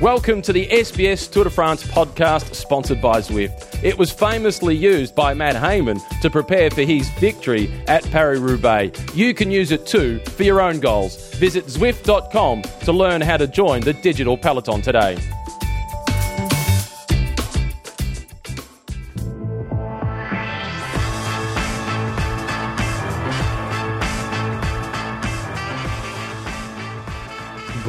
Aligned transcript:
Welcome 0.00 0.42
to 0.42 0.52
the 0.52 0.66
SBS 0.66 1.30
Tour 1.30 1.44
de 1.44 1.50
France 1.50 1.82
podcast 1.82 2.54
sponsored 2.54 3.00
by 3.00 3.20
Zwift. 3.20 3.82
It 3.82 3.96
was 3.96 4.12
famously 4.12 4.76
used 4.76 5.14
by 5.14 5.32
Matt 5.32 5.56
Hayman 5.56 6.02
to 6.20 6.28
prepare 6.28 6.70
for 6.70 6.82
his 6.82 7.08
victory 7.18 7.70
at 7.88 8.04
Paris 8.10 8.40
Roubaix. 8.40 9.00
You 9.16 9.32
can 9.32 9.50
use 9.50 9.70
it 9.70 9.86
too 9.86 10.18
for 10.18 10.42
your 10.42 10.60
own 10.60 10.80
goals. 10.80 11.34
Visit 11.36 11.64
Zwift.com 11.64 12.60
to 12.60 12.92
learn 12.92 13.22
how 13.22 13.38
to 13.38 13.46
join 13.46 13.80
the 13.80 13.94
digital 13.94 14.36
peloton 14.36 14.82
today. 14.82 15.16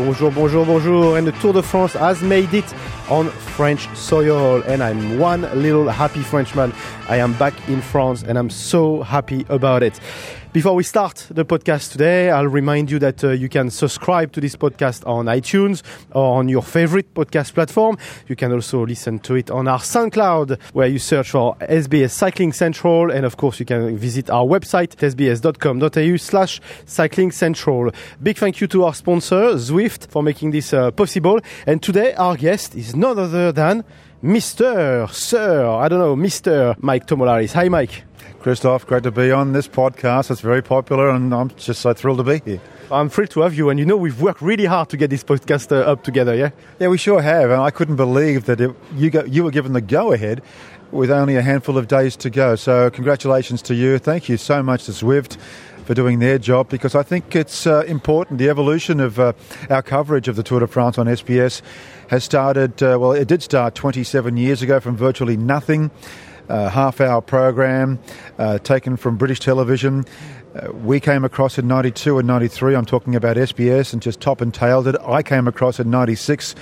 Bonjour, 0.08 0.32
bonjour, 0.32 0.66
bonjour. 0.66 1.18
And 1.18 1.28
the 1.28 1.34
Tour 1.42 1.52
de 1.52 1.62
France 1.62 1.92
has 1.92 2.22
made 2.22 2.54
it 2.54 2.64
on 3.10 3.28
French 3.58 3.90
soil. 3.94 4.64
And 4.66 4.82
I'm 4.82 5.20
one 5.20 5.42
little 5.62 5.90
happy 5.90 6.22
Frenchman. 6.22 6.72
I 7.10 7.18
am 7.18 7.34
back 7.34 7.54
in 7.68 7.82
France 7.82 8.24
and 8.24 8.38
I'm 8.38 8.50
so 8.50 9.04
happy 9.04 9.46
about 9.50 9.84
it. 9.84 10.00
Before 10.58 10.74
we 10.74 10.82
start 10.82 11.28
the 11.30 11.46
podcast 11.46 11.92
today, 11.92 12.32
I'll 12.32 12.48
remind 12.48 12.90
you 12.90 12.98
that 12.98 13.24
uh, 13.24 13.30
you 13.30 13.48
can 13.48 13.70
subscribe 13.70 14.32
to 14.32 14.42
this 14.42 14.56
podcast 14.56 15.06
on 15.06 15.28
iTunes 15.28 15.84
or 16.14 16.40
on 16.40 16.50
your 16.50 16.64
favorite 16.64 17.14
podcast 17.14 17.54
platform. 17.54 17.96
You 18.28 18.36
can 18.36 18.52
also 18.52 18.84
listen 18.84 19.20
to 19.20 19.36
it 19.36 19.52
on 19.52 19.68
our 19.68 19.78
SoundCloud, 19.78 20.60
where 20.74 20.88
you 20.88 20.98
search 20.98 21.30
for 21.30 21.56
SBS 21.58 22.10
Cycling 22.10 22.54
Central. 22.54 23.12
And 23.12 23.24
of 23.24 23.38
course, 23.38 23.60
you 23.60 23.68
can 23.68 23.96
visit 23.98 24.32
our 24.32 24.46
website, 24.46 24.96
sbs.com.au 24.96 26.18
slash 26.18 26.60
cycling 26.88 27.30
central. 27.30 27.92
Big 28.24 28.40
thank 28.40 28.60
you 28.60 28.66
to 28.66 28.86
our 28.86 28.96
sponsor, 28.96 29.54
Zwift, 29.58 30.10
for 30.10 30.24
making 30.24 30.50
this 30.50 30.74
uh, 30.74 30.90
possible. 30.90 31.40
And 31.68 31.84
today, 31.84 32.16
our 32.16 32.36
guest 32.36 32.74
is 32.74 32.96
none 32.96 33.20
other 33.20 33.52
than 33.52 33.84
Mr. 34.24 35.08
Sir, 35.12 35.70
I 35.70 35.88
don't 35.88 36.00
know, 36.00 36.16
Mr. 36.16 36.76
Mike 36.82 37.06
Tomalaris. 37.06 37.54
Hi, 37.54 37.70
Mike. 37.70 38.07
Christophe, 38.40 38.86
great 38.86 39.04
to 39.04 39.12
be 39.12 39.32
on 39.32 39.54
this 39.54 39.68
podcast. 39.68 40.32
It's 40.32 40.42
very 40.42 40.62
popular, 40.62 41.10
and 41.10 41.34
I'm 41.34 41.50
just 41.56 41.82
so 41.82 41.94
thrilled 41.94 42.20
to 42.20 42.24
be 42.24 42.40
here. 42.50 42.62
I'm 42.92 43.10
thrilled 43.10 43.32
to 43.32 43.42
have 43.42 43.54
you, 43.54 43.70
and 43.70 43.80
you 43.80 43.86
know 43.86 43.98
we've 43.98 44.22
worked 44.22 44.42
really 44.42 44.66
hard 44.66 44.90
to 44.90 44.98
get 44.98 45.10
this 45.10 45.24
podcast 45.24 45.72
uh, 45.72 45.82
up 45.82 46.04
together, 46.04 46.34
yeah? 46.36 46.52
Yeah, 46.80 46.88
we 46.88 46.98
sure 46.98 47.22
have, 47.22 47.50
and 47.50 47.62
I 47.62 47.72
couldn't 47.72 47.98
believe 47.98 48.46
that 48.46 48.62
it, 48.62 48.76
you, 48.96 49.10
got, 49.10 49.30
you 49.30 49.44
were 49.44 49.52
given 49.52 49.74
the 49.74 49.82
go-ahead 49.82 50.42
with 50.92 51.12
only 51.12 51.36
a 51.36 51.42
handful 51.42 51.78
of 51.78 51.88
days 51.88 52.16
to 52.18 52.30
go. 52.30 52.56
So 52.56 52.90
congratulations 52.90 53.62
to 53.64 53.76
you. 53.76 54.00
Thank 54.00 54.30
you 54.30 54.38
so 54.38 54.64
much 54.64 54.86
to 54.86 54.92
Zwift 54.92 55.38
for 55.86 55.94
doing 55.94 56.20
their 56.20 56.38
job 56.38 56.70
because 56.70 56.96
I 56.96 57.04
think 57.04 57.36
it's 57.36 57.66
uh, 57.66 57.84
important. 57.88 58.40
The 58.40 58.50
evolution 58.50 59.00
of 59.00 59.20
uh, 59.20 59.34
our 59.70 59.82
coverage 59.82 60.28
of 60.28 60.36
the 60.36 60.44
Tour 60.44 60.60
de 60.60 60.68
France 60.68 60.98
on 60.98 61.08
SBS 61.08 61.62
has 62.10 62.24
started, 62.24 62.82
uh, 62.84 62.98
well, 63.00 63.14
it 63.14 63.28
did 63.28 63.42
start 63.42 63.76
27 63.76 64.38
years 64.38 64.62
ago 64.62 64.80
from 64.80 64.96
virtually 64.96 65.38
nothing 65.38 65.92
uh, 66.50 66.70
half 66.70 67.02
hour 67.02 67.22
program 67.22 68.00
uh, 68.38 68.58
taken 68.60 68.98
from 68.98 69.18
British 69.18 69.40
television. 69.40 70.06
Uh, 70.56 70.72
we 70.72 71.00
came 71.00 71.24
across 71.24 71.58
in 71.58 71.68
92 71.68 72.20
and 72.20 72.28
93. 72.28 72.76
I'm 72.76 72.86
talking 72.86 73.16
about 73.16 73.38
SBS 73.38 73.94
and 73.94 74.02
just 74.02 74.20
top 74.20 74.42
and 74.42 74.54
tailed 74.54 74.88
it. 74.88 74.96
I 75.06 75.22
came 75.22 75.48
across 75.48 75.80
in 75.80 75.90
96 75.90 76.56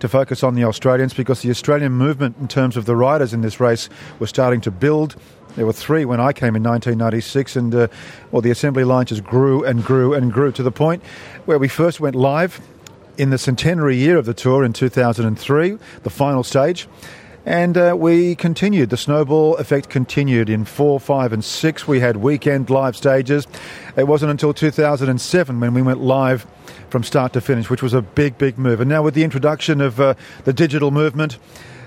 to 0.00 0.08
focus 0.08 0.42
on 0.42 0.54
the 0.54 0.64
Australians 0.64 1.14
because 1.14 1.42
the 1.42 1.50
Australian 1.50 1.92
movement 1.92 2.36
in 2.40 2.48
terms 2.48 2.76
of 2.76 2.86
the 2.86 2.96
riders 2.96 3.32
in 3.32 3.42
this 3.42 3.60
race 3.60 3.88
was 4.18 4.30
starting 4.30 4.60
to 4.62 4.70
build. 4.70 5.16
There 5.54 5.66
were 5.66 5.72
three 5.72 6.04
when 6.04 6.18
I 6.18 6.32
came 6.32 6.56
in 6.56 6.62
1996, 6.62 7.56
and 7.56 7.74
uh, 7.74 7.88
well, 8.30 8.40
the 8.40 8.50
assembly 8.50 8.84
line 8.84 9.06
just 9.06 9.22
grew 9.22 9.64
and 9.64 9.84
grew 9.84 10.14
and 10.14 10.32
grew 10.32 10.50
to 10.52 10.62
the 10.62 10.72
point 10.72 11.04
where 11.44 11.58
we 11.58 11.68
first 11.68 12.00
went 12.00 12.16
live 12.16 12.60
in 13.18 13.30
the 13.30 13.38
centenary 13.38 13.96
year 13.96 14.16
of 14.16 14.24
the 14.24 14.32
tour 14.34 14.64
in 14.64 14.72
2003, 14.72 15.78
the 16.02 16.10
final 16.10 16.42
stage. 16.42 16.88
And 17.44 17.76
uh, 17.76 17.96
we 17.98 18.36
continued. 18.36 18.90
The 18.90 18.96
snowball 18.96 19.56
effect 19.56 19.88
continued 19.88 20.48
in 20.48 20.64
four, 20.64 21.00
five, 21.00 21.32
and 21.32 21.44
six. 21.44 21.88
We 21.88 21.98
had 21.98 22.18
weekend 22.18 22.70
live 22.70 22.96
stages. 22.96 23.48
It 23.96 24.04
wasn't 24.04 24.30
until 24.30 24.54
2007 24.54 25.58
when 25.58 25.74
we 25.74 25.82
went 25.82 26.00
live 26.00 26.46
from 26.88 27.02
start 27.02 27.32
to 27.32 27.40
finish, 27.40 27.68
which 27.68 27.82
was 27.82 27.94
a 27.94 28.02
big, 28.02 28.38
big 28.38 28.58
move. 28.58 28.80
And 28.80 28.88
now, 28.88 29.02
with 29.02 29.14
the 29.14 29.24
introduction 29.24 29.80
of 29.80 30.00
uh, 30.00 30.14
the 30.44 30.52
digital 30.52 30.92
movement, 30.92 31.38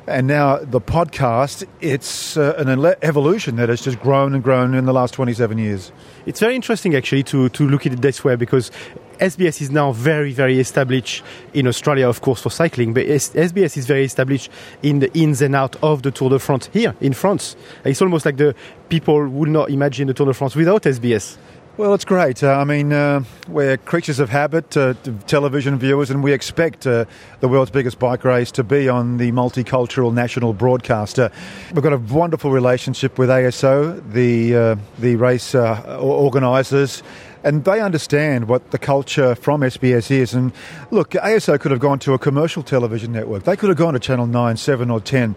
and 0.08 0.28
now 0.28 0.58
the 0.58 0.82
podcast, 0.82 1.66
it's 1.82 2.38
uh, 2.38 2.54
an 2.58 2.96
evolution 3.02 3.56
that 3.56 3.70
has 3.70 3.82
just 3.82 4.00
grown 4.00 4.36
and 4.36 4.44
grown 4.44 4.76
in 4.76 4.86
the 4.86 4.94
last 4.94 5.14
27 5.14 5.58
years. 5.58 5.92
It's 6.26 6.40
very 6.40 6.56
interesting 6.56 6.96
actually 6.96 7.24
to, 7.24 7.50
to 7.50 7.68
look 7.68 7.86
at 7.86 7.94
it 7.94 8.02
this 8.02 8.24
way 8.24 8.36
because 8.36 8.72
SBS 9.20 9.62
is 9.62 9.72
now 9.72 9.92
very, 9.92 10.34
very 10.34 10.60
established 10.60 11.24
in 11.54 11.68
Australia, 11.68 12.08
of 12.08 12.22
course, 12.22 12.42
for 12.42 12.50
cycling, 12.50 12.94
but 12.94 13.06
SBS 13.06 13.78
is 13.78 13.86
very 13.86 14.04
established 14.04 14.50
in 14.84 15.00
the 15.00 15.12
ins 15.18 15.42
and 15.42 15.56
out 15.56 15.76
of 15.82 16.02
the 16.04 16.12
Tour 16.12 16.30
de 16.30 16.40
France 16.40 16.70
here 16.74 16.96
in 17.02 17.14
France. 17.14 17.56
It's 17.84 18.02
almost 18.02 18.26
like 18.26 18.38
the 18.38 18.56
people 18.90 19.28
would 19.28 19.50
not 19.50 19.70
imagine 19.70 20.08
the 20.08 20.14
Tour 20.14 20.28
de 20.28 20.34
France 20.34 20.56
without 20.56 20.84
SBS. 20.84 21.38
Well, 21.78 21.94
it's 21.94 22.06
great. 22.06 22.42
Uh, 22.42 22.54
I 22.54 22.64
mean, 22.64 22.94
uh, 22.94 23.26
we're 23.50 23.76
creatures 23.76 24.20
of 24.20 24.30
habit, 24.30 24.78
uh, 24.78 24.94
television 25.28 25.78
viewers, 25.78 26.10
and 26.10 26.24
we 26.24 26.32
expect 26.32 26.88
uh, 26.88 27.04
the 27.42 27.50
world's 27.50 27.70
biggest 27.70 28.00
bike 28.00 28.24
race 28.24 28.50
to 28.52 28.64
be 28.64 28.88
on 28.88 29.18
the 29.18 29.34
multicultural 29.34 30.14
national 30.14 30.54
broadcaster. 30.54 31.30
We've 31.74 31.84
got 31.84 31.92
a 31.92 31.98
wonderful 31.98 32.52
relationship 32.52 33.18
with 33.18 33.28
ASO, 33.28 34.02
the 34.10 34.56
uh, 34.56 34.76
the 35.00 35.18
race 35.18 35.54
uh, 35.54 36.00
organisers. 36.02 37.04
And 37.46 37.64
they 37.64 37.80
understand 37.80 38.48
what 38.48 38.72
the 38.72 38.80
culture 38.80 39.36
from 39.36 39.62
SBS 39.62 40.10
is. 40.10 40.34
And 40.34 40.52
look, 40.90 41.12
ASO 41.12 41.60
could 41.60 41.70
have 41.70 41.80
gone 41.80 42.00
to 42.00 42.14
a 42.14 42.20
commercial 42.20 42.64
television 42.64 43.12
network. 43.12 43.44
They 43.44 43.56
could 43.56 43.70
have 43.70 43.78
gone 43.78 43.94
to 43.94 44.00
Channel 44.00 44.26
9, 44.26 44.58
7, 44.58 44.90
or 44.90 45.00
10. 45.00 45.36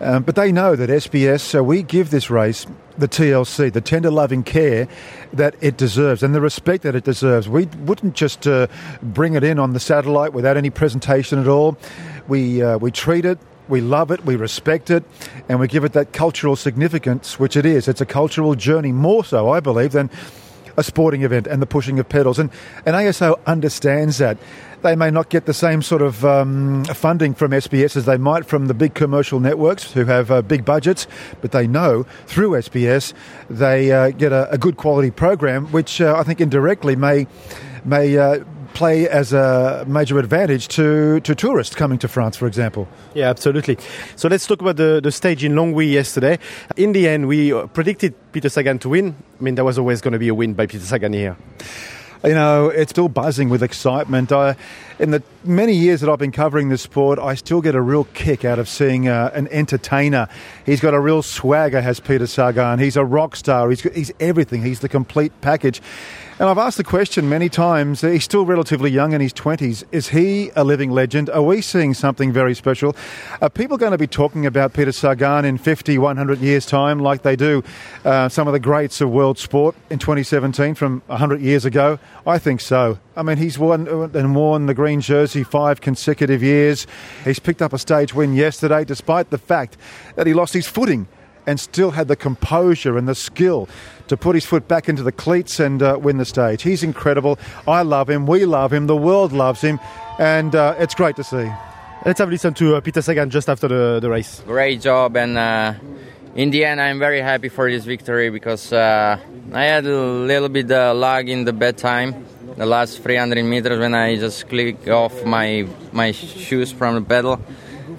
Um, 0.00 0.24
but 0.24 0.34
they 0.34 0.50
know 0.50 0.74
that 0.74 0.90
SBS, 0.90 1.40
so 1.40 1.62
we 1.62 1.84
give 1.84 2.10
this 2.10 2.28
race 2.28 2.66
the 2.98 3.06
TLC, 3.06 3.72
the 3.72 3.80
tender 3.80 4.10
loving 4.10 4.42
care 4.42 4.88
that 5.32 5.54
it 5.60 5.76
deserves 5.76 6.24
and 6.24 6.34
the 6.34 6.40
respect 6.40 6.82
that 6.82 6.96
it 6.96 7.04
deserves. 7.04 7.48
We 7.48 7.66
wouldn't 7.66 8.14
just 8.14 8.48
uh, 8.48 8.66
bring 9.00 9.34
it 9.34 9.44
in 9.44 9.60
on 9.60 9.72
the 9.72 9.80
satellite 9.80 10.32
without 10.32 10.56
any 10.56 10.70
presentation 10.70 11.38
at 11.38 11.46
all. 11.46 11.78
We, 12.26 12.62
uh, 12.62 12.78
we 12.78 12.90
treat 12.90 13.24
it 13.24 13.38
we 13.68 13.80
love 13.80 14.10
it, 14.10 14.24
we 14.24 14.36
respect 14.36 14.90
it, 14.90 15.04
and 15.48 15.58
we 15.58 15.66
give 15.68 15.84
it 15.84 15.94
that 15.94 16.12
cultural 16.12 16.56
significance, 16.56 17.38
which 17.38 17.56
it 17.56 17.64
is. 17.64 17.88
It's 17.88 18.00
a 18.00 18.06
cultural 18.06 18.54
journey, 18.54 18.92
more 18.92 19.24
so, 19.24 19.48
I 19.48 19.60
believe, 19.60 19.92
than 19.92 20.10
a 20.76 20.82
sporting 20.82 21.22
event 21.22 21.46
and 21.46 21.60
the 21.60 21.66
pushing 21.66 21.98
of 21.98 22.08
pedals. 22.08 22.38
And, 22.38 22.50
and 22.86 22.94
ASO 22.94 23.38
understands 23.46 24.18
that. 24.18 24.38
They 24.82 24.94
may 24.96 25.10
not 25.10 25.30
get 25.30 25.46
the 25.46 25.54
same 25.54 25.80
sort 25.80 26.02
of 26.02 26.26
um, 26.26 26.84
funding 26.84 27.32
from 27.32 27.52
SBS 27.52 27.96
as 27.96 28.04
they 28.04 28.18
might 28.18 28.44
from 28.44 28.66
the 28.66 28.74
big 28.74 28.92
commercial 28.92 29.40
networks 29.40 29.92
who 29.92 30.04
have 30.04 30.30
uh, 30.30 30.42
big 30.42 30.66
budgets, 30.66 31.06
but 31.40 31.52
they 31.52 31.66
know 31.66 32.02
through 32.26 32.50
SBS 32.50 33.14
they 33.48 33.90
uh, 33.90 34.10
get 34.10 34.32
a, 34.32 34.50
a, 34.50 34.58
good 34.58 34.76
quality 34.76 35.10
program, 35.10 35.68
which 35.72 36.02
uh, 36.02 36.14
I 36.18 36.22
think 36.22 36.38
indirectly 36.38 36.96
may 36.96 37.26
may 37.82 38.18
uh, 38.18 38.44
play 38.74 39.08
as 39.08 39.32
a 39.32 39.84
major 39.86 40.18
advantage 40.18 40.68
to, 40.68 41.20
to 41.20 41.34
tourists 41.34 41.74
coming 41.74 41.98
to 42.00 42.08
France, 42.08 42.36
for 42.36 42.46
example. 42.46 42.88
Yeah, 43.14 43.30
absolutely. 43.30 43.78
So 44.16 44.28
let's 44.28 44.46
talk 44.46 44.60
about 44.60 44.76
the, 44.76 45.00
the 45.02 45.12
stage 45.12 45.44
in 45.44 45.54
Longwy 45.54 45.90
yesterday. 45.90 46.38
In 46.76 46.92
the 46.92 47.08
end, 47.08 47.28
we 47.28 47.52
predicted 47.68 48.14
Peter 48.32 48.48
Sagan 48.48 48.78
to 48.80 48.88
win. 48.88 49.14
I 49.40 49.42
mean, 49.42 49.54
there 49.54 49.64
was 49.64 49.78
always 49.78 50.00
going 50.00 50.12
to 50.12 50.18
be 50.18 50.28
a 50.28 50.34
win 50.34 50.54
by 50.54 50.66
Peter 50.66 50.84
Sagan 50.84 51.12
here 51.12 51.36
you 52.24 52.34
know, 52.34 52.70
it's 52.70 52.90
still 52.90 53.08
buzzing 53.08 53.50
with 53.50 53.62
excitement. 53.62 54.32
I, 54.32 54.56
in 54.98 55.10
the 55.10 55.22
many 55.44 55.74
years 55.74 56.00
that 56.00 56.08
I've 56.08 56.18
been 56.18 56.32
covering 56.32 56.70
this 56.70 56.80
sport, 56.80 57.18
I 57.18 57.34
still 57.34 57.60
get 57.60 57.74
a 57.74 57.82
real 57.82 58.04
kick 58.14 58.44
out 58.44 58.58
of 58.58 58.68
seeing 58.68 59.08
uh, 59.08 59.30
an 59.34 59.46
entertainer. 59.48 60.28
He's 60.64 60.80
got 60.80 60.94
a 60.94 61.00
real 61.00 61.22
swagger, 61.22 61.82
has 61.82 62.00
Peter 62.00 62.26
Sagan. 62.26 62.78
He's 62.78 62.96
a 62.96 63.04
rock 63.04 63.36
star. 63.36 63.68
He's, 63.68 63.82
he's 63.82 64.10
everything. 64.20 64.62
He's 64.62 64.80
the 64.80 64.88
complete 64.88 65.38
package. 65.42 65.82
And 66.36 66.48
I've 66.48 66.58
asked 66.58 66.78
the 66.78 66.84
question 66.84 67.28
many 67.28 67.48
times. 67.48 68.00
He's 68.00 68.24
still 68.24 68.44
relatively 68.44 68.90
young 68.90 69.12
in 69.12 69.20
his 69.20 69.32
20s. 69.32 69.84
Is 69.92 70.08
he 70.08 70.50
a 70.56 70.64
living 70.64 70.90
legend? 70.90 71.30
Are 71.30 71.44
we 71.44 71.60
seeing 71.60 71.94
something 71.94 72.32
very 72.32 72.56
special? 72.56 72.96
Are 73.40 73.48
people 73.48 73.76
going 73.76 73.92
to 73.92 73.98
be 73.98 74.08
talking 74.08 74.44
about 74.44 74.72
Peter 74.72 74.90
Sagan 74.90 75.44
in 75.44 75.58
50, 75.58 75.96
100 75.96 76.40
years' 76.40 76.66
time 76.66 76.98
like 76.98 77.22
they 77.22 77.36
do 77.36 77.62
uh, 78.04 78.28
some 78.28 78.48
of 78.48 78.52
the 78.52 78.58
greats 78.58 79.00
of 79.00 79.10
world 79.10 79.38
sport 79.38 79.76
in 79.90 80.00
2017 80.00 80.74
from 80.74 81.04
100 81.06 81.40
years 81.40 81.64
ago? 81.64 82.00
I 82.26 82.38
think 82.38 82.60
so. 82.60 82.98
I 83.14 83.22
mean, 83.22 83.36
he's 83.36 83.56
won 83.56 83.86
and 83.86 84.34
worn 84.34 84.66
the 84.66 84.74
green 84.74 85.00
jersey 85.00 85.44
five 85.44 85.80
consecutive 85.80 86.42
years. 86.42 86.88
He's 87.22 87.38
picked 87.38 87.62
up 87.62 87.72
a 87.72 87.78
stage 87.78 88.12
win 88.12 88.34
yesterday, 88.34 88.84
despite 88.84 89.30
the 89.30 89.38
fact 89.38 89.76
that 90.16 90.26
he 90.26 90.34
lost 90.34 90.52
his 90.52 90.66
footing 90.66 91.06
and 91.46 91.60
still 91.60 91.92
had 91.92 92.08
the 92.08 92.16
composure 92.16 92.96
and 92.98 93.06
the 93.06 93.14
skill 93.14 93.68
to 94.08 94.16
put 94.16 94.34
his 94.34 94.44
foot 94.44 94.68
back 94.68 94.88
into 94.88 95.02
the 95.02 95.12
cleats 95.12 95.60
and 95.60 95.82
uh, 95.82 95.98
win 96.00 96.18
the 96.18 96.24
stage. 96.24 96.62
He's 96.62 96.82
incredible. 96.82 97.38
I 97.66 97.82
love 97.82 98.08
him. 98.10 98.26
We 98.26 98.44
love 98.44 98.72
him. 98.72 98.86
The 98.86 98.96
world 98.96 99.32
loves 99.32 99.60
him. 99.60 99.78
And 100.18 100.54
uh, 100.54 100.74
it's 100.78 100.94
great 100.94 101.16
to 101.16 101.24
see. 101.24 101.50
Let's 102.04 102.18
have 102.18 102.28
a 102.28 102.30
listen 102.30 102.54
to 102.54 102.76
uh, 102.76 102.80
Peter 102.80 103.00
Sagan 103.00 103.30
just 103.30 103.48
after 103.48 103.66
the, 103.66 103.98
the 104.00 104.10
race. 104.10 104.42
Great 104.46 104.82
job. 104.82 105.16
And 105.16 105.38
uh, 105.38 105.74
in 106.34 106.50
the 106.50 106.64
end, 106.64 106.80
I'm 106.80 106.98
very 106.98 107.20
happy 107.20 107.48
for 107.48 107.70
this 107.70 107.84
victory 107.84 108.28
because 108.30 108.72
uh, 108.72 109.18
I 109.52 109.64
had 109.64 109.86
a 109.86 110.02
little 110.02 110.48
bit 110.48 110.70
of 110.70 110.96
lag 110.96 111.28
in 111.28 111.44
the 111.44 111.52
bedtime, 111.52 112.26
the 112.56 112.66
last 112.66 113.00
300 113.00 113.42
meters 113.44 113.78
when 113.78 113.94
I 113.94 114.16
just 114.16 114.48
click 114.48 114.86
off 114.88 115.24
my 115.24 115.66
my 115.92 116.12
shoes 116.12 116.72
from 116.72 116.96
the 116.96 117.02
pedal. 117.02 117.40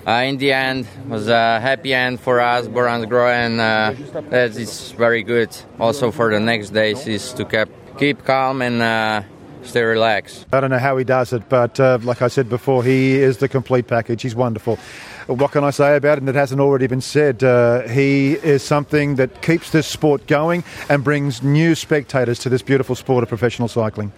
Uh, 0.06 0.12
in 0.28 0.38
the 0.38 0.54
end, 0.54 0.88
was 1.08 1.28
a 1.28 1.60
happy 1.60 1.92
end 1.92 2.20
for 2.20 2.40
us, 2.40 2.68
Bora-Hansgrohe, 2.68 3.34
and 3.34 3.60
uh, 3.60 4.22
that 4.30 4.56
is 4.56 4.92
very 4.92 5.24
good. 5.24 5.50
Also 5.80 6.12
for 6.12 6.32
the 6.32 6.40
next 6.40 6.70
days 6.70 7.08
is 7.08 7.34
to 7.34 7.44
keep 7.46 7.70
keep 7.98 8.24
calm 8.24 8.62
and 8.62 8.82
uh, 8.82 9.24
stay 9.64 9.82
relaxed. 9.82 10.46
I 10.54 10.60
don't 10.60 10.70
know 10.70 10.78
how 10.78 10.98
he 10.98 11.04
does 11.04 11.34
it, 11.34 11.50
but 11.50 11.80
uh, 11.80 11.98
like 12.04 12.22
I 12.22 12.28
said 12.28 12.50
before, 12.50 12.84
he 12.84 13.16
is 13.16 13.38
the 13.38 13.48
complete 13.48 13.88
package. 13.88 14.22
He's 14.22 14.36
wonderful. 14.36 14.78
What 15.28 15.52
can 15.52 15.64
I 15.64 15.72
say 15.72 15.96
about 15.96 16.20
him 16.20 16.26
that 16.26 16.36
hasn't 16.36 16.62
already 16.62 16.86
been 16.86 17.02
said? 17.02 17.44
Uh, 17.44 17.88
he 17.88 18.34
is 18.34 18.62
something 18.62 19.16
that 19.16 19.42
keeps 19.42 19.72
this 19.72 19.88
sport 19.88 20.28
going 20.28 20.64
and 20.88 21.04
brings 21.04 21.42
new 21.42 21.74
spectators 21.74 22.38
to 22.40 22.50
this 22.50 22.62
beautiful 22.62 22.96
sport 22.96 23.24
of 23.24 23.30
professional 23.30 23.68
cycling. 23.68 24.12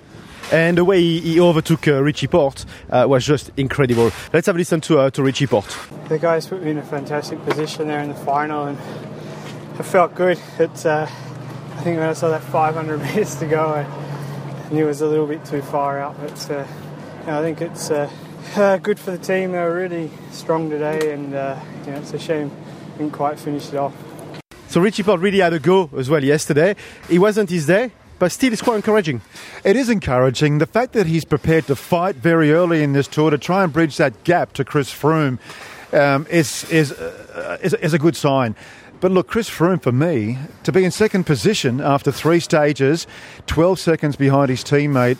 And 0.51 0.77
the 0.77 0.85
way 0.85 1.01
he, 1.01 1.19
he 1.19 1.39
overtook 1.41 1.87
uh, 1.87 2.01
Richie 2.01 2.27
Porte 2.27 2.65
uh, 2.89 3.05
was 3.07 3.25
just 3.25 3.51
incredible. 3.57 4.11
Let's 4.31 4.47
have 4.47 4.55
a 4.55 4.59
listen 4.59 4.79
to, 4.81 4.99
uh, 4.99 5.09
to 5.11 5.21
Richie 5.21 5.47
Porte. 5.47 5.75
The 6.07 6.17
guys 6.17 6.47
put 6.47 6.63
me 6.63 6.71
in 6.71 6.77
a 6.77 6.83
fantastic 6.83 7.43
position 7.43 7.87
there 7.87 7.99
in 7.99 8.09
the 8.09 8.15
final, 8.15 8.65
and 8.65 8.77
I 9.77 9.83
felt 9.83 10.15
good. 10.15 10.39
It's, 10.57 10.85
uh, 10.85 11.09
I 11.09 11.81
think 11.81 11.99
when 11.99 12.07
I 12.07 12.13
saw 12.13 12.29
that 12.29 12.43
500 12.43 12.97
metres 13.01 13.35
to 13.35 13.45
go, 13.45 13.65
I 13.65 13.85
knew 14.71 14.85
it 14.85 14.87
was 14.87 15.01
a 15.01 15.07
little 15.07 15.27
bit 15.27 15.43
too 15.43 15.61
far 15.61 15.99
out, 15.99 16.19
but 16.19 16.51
uh, 16.51 16.65
you 17.21 17.27
know, 17.27 17.39
I 17.39 17.41
think 17.41 17.61
it's 17.61 17.91
uh, 17.91 18.09
uh, 18.55 18.77
good 18.77 18.99
for 18.99 19.11
the 19.11 19.17
team. 19.17 19.51
They 19.51 19.59
were 19.59 19.75
really 19.75 20.09
strong 20.31 20.69
today, 20.69 21.13
and 21.13 21.33
uh, 21.35 21.59
you 21.85 21.91
know, 21.91 21.97
it's 21.97 22.13
a 22.13 22.19
shame 22.19 22.51
we 22.93 22.99
didn't 22.99 23.13
quite 23.13 23.37
finish 23.37 23.67
it 23.67 23.75
off. 23.75 23.93
So 24.69 24.79
Richie 24.81 25.03
Porte 25.03 25.19
really 25.19 25.39
had 25.39 25.53
a 25.53 25.59
go 25.59 25.89
as 25.97 26.09
well 26.09 26.23
yesterday. 26.23 26.75
It 27.09 27.19
wasn't 27.19 27.49
his 27.49 27.67
day, 27.67 27.91
but 28.19 28.31
still 28.31 28.53
it's 28.53 28.61
quite 28.61 28.77
encouraging. 28.77 29.21
It 29.63 29.75
is 29.75 29.89
encouraging. 29.89 30.57
The 30.57 30.65
fact 30.65 30.93
that 30.93 31.07
he's 31.07 31.25
prepared 31.25 31.67
to 31.67 31.75
fight 31.75 32.15
very 32.15 32.51
early 32.51 32.83
in 32.83 32.93
this 32.93 33.07
tour 33.07 33.29
to 33.29 33.37
try 33.37 33.63
and 33.63 33.71
bridge 33.71 33.97
that 33.97 34.23
gap 34.23 34.53
to 34.53 34.65
Chris 34.65 34.91
Froome 34.91 35.39
um, 35.93 36.25
is, 36.29 36.69
is, 36.71 36.91
uh, 36.91 37.57
is, 37.61 37.73
is 37.75 37.93
a 37.93 37.99
good 37.99 38.15
sign. 38.15 38.55
But 38.99 39.11
look, 39.11 39.27
Chris 39.27 39.49
Froome, 39.49 39.81
for 39.81 39.91
me, 39.91 40.39
to 40.63 40.71
be 40.71 40.83
in 40.83 40.91
second 40.91 41.25
position 41.25 41.79
after 41.79 42.11
three 42.11 42.39
stages, 42.39 43.05
12 43.45 43.79
seconds 43.79 44.15
behind 44.15 44.49
his 44.49 44.63
teammate, 44.63 45.17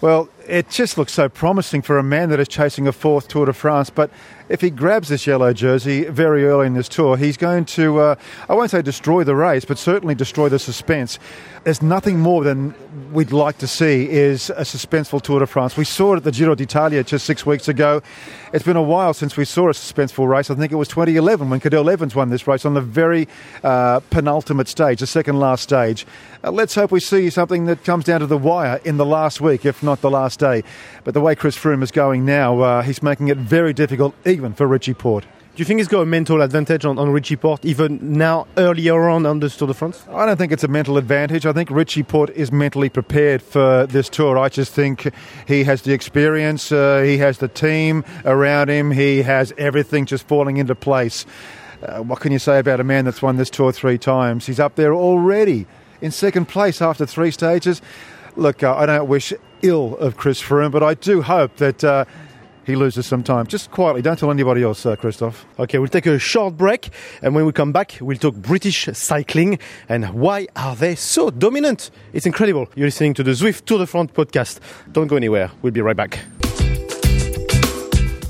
well, 0.00 0.28
it 0.48 0.70
just 0.70 0.98
looks 0.98 1.12
so 1.12 1.28
promising 1.28 1.82
for 1.82 1.98
a 1.98 2.02
man 2.02 2.30
that 2.30 2.40
is 2.40 2.48
chasing 2.48 2.86
a 2.86 2.92
fourth 2.92 3.28
Tour 3.28 3.46
de 3.46 3.52
France. 3.52 3.90
But 3.90 4.10
if 4.48 4.60
he 4.60 4.70
grabs 4.70 5.08
this 5.08 5.26
yellow 5.26 5.52
jersey 5.52 6.04
very 6.04 6.44
early 6.46 6.66
in 6.66 6.74
this 6.74 6.88
tour, 6.88 7.16
he's 7.16 7.36
going 7.36 7.64
to, 7.64 7.98
uh, 7.98 8.14
I 8.48 8.54
won't 8.54 8.70
say 8.70 8.80
destroy 8.80 9.24
the 9.24 9.34
race, 9.34 9.64
but 9.64 9.78
certainly 9.78 10.14
destroy 10.14 10.48
the 10.48 10.58
suspense. 10.58 11.18
There's 11.64 11.82
nothing 11.82 12.20
more 12.20 12.44
than 12.44 12.74
we'd 13.12 13.32
like 13.32 13.58
to 13.58 13.66
see 13.66 14.08
is 14.08 14.50
a 14.50 14.62
suspenseful 14.62 15.20
Tour 15.20 15.40
de 15.40 15.46
France. 15.48 15.76
We 15.76 15.84
saw 15.84 16.14
it 16.14 16.18
at 16.18 16.24
the 16.24 16.30
Giro 16.30 16.54
d'Italia 16.54 17.02
just 17.02 17.26
six 17.26 17.44
weeks 17.44 17.66
ago. 17.66 18.02
It's 18.52 18.64
been 18.64 18.76
a 18.76 18.82
while 18.82 19.14
since 19.14 19.36
we 19.36 19.44
saw 19.44 19.68
a 19.68 19.72
suspenseful 19.72 20.28
race. 20.28 20.48
I 20.48 20.54
think 20.54 20.70
it 20.70 20.76
was 20.76 20.86
2011 20.88 21.50
when 21.50 21.58
Cadel 21.58 21.90
Evans 21.90 22.14
won 22.14 22.30
this 22.30 22.46
race 22.46 22.64
on 22.64 22.74
the 22.74 22.80
very 22.80 23.26
uh, 23.64 23.98
penultimate 24.10 24.68
stage, 24.68 25.00
the 25.00 25.08
second 25.08 25.40
last 25.40 25.64
stage. 25.64 26.06
Uh, 26.44 26.52
let's 26.52 26.76
hope 26.76 26.92
we 26.92 27.00
see 27.00 27.30
something 27.30 27.64
that 27.66 27.82
comes 27.82 28.04
down 28.04 28.20
to 28.20 28.26
the 28.26 28.38
wire 28.38 28.80
in 28.84 28.96
the 28.96 29.06
last 29.06 29.40
week, 29.40 29.66
if 29.66 29.82
not 29.82 30.00
the 30.02 30.10
last 30.10 30.35
day. 30.36 30.62
But 31.04 31.14
the 31.14 31.20
way 31.20 31.34
Chris 31.34 31.56
Froome 31.56 31.82
is 31.82 31.90
going 31.90 32.24
now, 32.24 32.60
uh, 32.60 32.82
he's 32.82 33.02
making 33.02 33.28
it 33.28 33.38
very 33.38 33.72
difficult, 33.72 34.14
even 34.26 34.52
for 34.54 34.66
Richie 34.66 34.94
Porte. 34.94 35.26
Do 35.56 35.62
you 35.62 35.64
think 35.64 35.80
he's 35.80 35.88
got 35.88 36.02
a 36.02 36.06
mental 36.06 36.42
advantage 36.42 36.84
on, 36.84 36.98
on 36.98 37.08
Richie 37.08 37.36
Porte, 37.36 37.64
even 37.64 38.12
now 38.12 38.46
earlier 38.58 39.08
on 39.08 39.24
on 39.24 39.40
the 39.40 39.48
Tour 39.48 39.68
de 39.68 39.72
France? 39.72 40.04
I 40.10 40.26
don't 40.26 40.36
think 40.36 40.52
it's 40.52 40.64
a 40.64 40.68
mental 40.68 40.98
advantage. 40.98 41.46
I 41.46 41.54
think 41.54 41.70
Richie 41.70 42.02
Porte 42.02 42.28
is 42.36 42.52
mentally 42.52 42.90
prepared 42.90 43.40
for 43.40 43.86
this 43.86 44.10
tour. 44.10 44.36
I 44.36 44.50
just 44.50 44.74
think 44.74 45.10
he 45.48 45.64
has 45.64 45.80
the 45.80 45.94
experience, 45.94 46.70
uh, 46.70 47.00
he 47.00 47.16
has 47.16 47.38
the 47.38 47.48
team 47.48 48.04
around 48.26 48.68
him, 48.68 48.90
he 48.90 49.22
has 49.22 49.54
everything 49.56 50.04
just 50.04 50.28
falling 50.28 50.58
into 50.58 50.74
place. 50.74 51.24
Uh, 51.82 52.02
what 52.02 52.20
can 52.20 52.32
you 52.32 52.38
say 52.38 52.58
about 52.58 52.78
a 52.78 52.84
man 52.84 53.06
that's 53.06 53.22
won 53.22 53.38
this 53.38 53.48
tour 53.48 53.72
three 53.72 53.96
times? 53.96 54.44
He's 54.44 54.60
up 54.60 54.74
there 54.74 54.92
already 54.92 55.66
in 56.02 56.10
second 56.10 56.48
place 56.48 56.82
after 56.82 57.06
three 57.06 57.30
stages. 57.30 57.80
Look, 58.36 58.62
uh, 58.62 58.74
I 58.76 58.84
don't 58.84 59.08
wish 59.08 59.32
ill 59.62 59.96
of 59.96 60.18
Chris 60.18 60.42
Froome, 60.42 60.70
but 60.70 60.82
I 60.82 60.92
do 60.92 61.22
hope 61.22 61.56
that 61.56 61.82
uh, 61.82 62.04
he 62.66 62.76
loses 62.76 63.06
some 63.06 63.22
time. 63.22 63.46
Just 63.46 63.70
quietly, 63.70 64.02
don't 64.02 64.18
tell 64.18 64.30
anybody 64.30 64.62
else, 64.62 64.84
uh, 64.84 64.94
Christophe. 64.94 65.46
Okay, 65.58 65.78
we'll 65.78 65.88
take 65.88 66.04
a 66.04 66.18
short 66.18 66.56
break, 66.56 66.90
and 67.22 67.34
when 67.34 67.46
we 67.46 67.52
come 67.52 67.72
back, 67.72 67.96
we'll 68.00 68.18
talk 68.18 68.34
British 68.34 68.90
cycling 68.92 69.58
and 69.88 70.12
why 70.12 70.48
are 70.54 70.76
they 70.76 70.94
so 70.94 71.30
dominant? 71.30 71.90
It's 72.12 72.26
incredible. 72.26 72.68
You're 72.74 72.88
listening 72.88 73.14
to 73.14 73.22
the 73.22 73.30
Zwift 73.30 73.64
Tour 73.64 73.78
de 73.78 73.86
France 73.86 74.10
podcast. 74.12 74.60
Don't 74.92 75.06
go 75.06 75.16
anywhere. 75.16 75.50
We'll 75.62 75.72
be 75.72 75.80
right 75.80 75.96
back. 75.96 76.18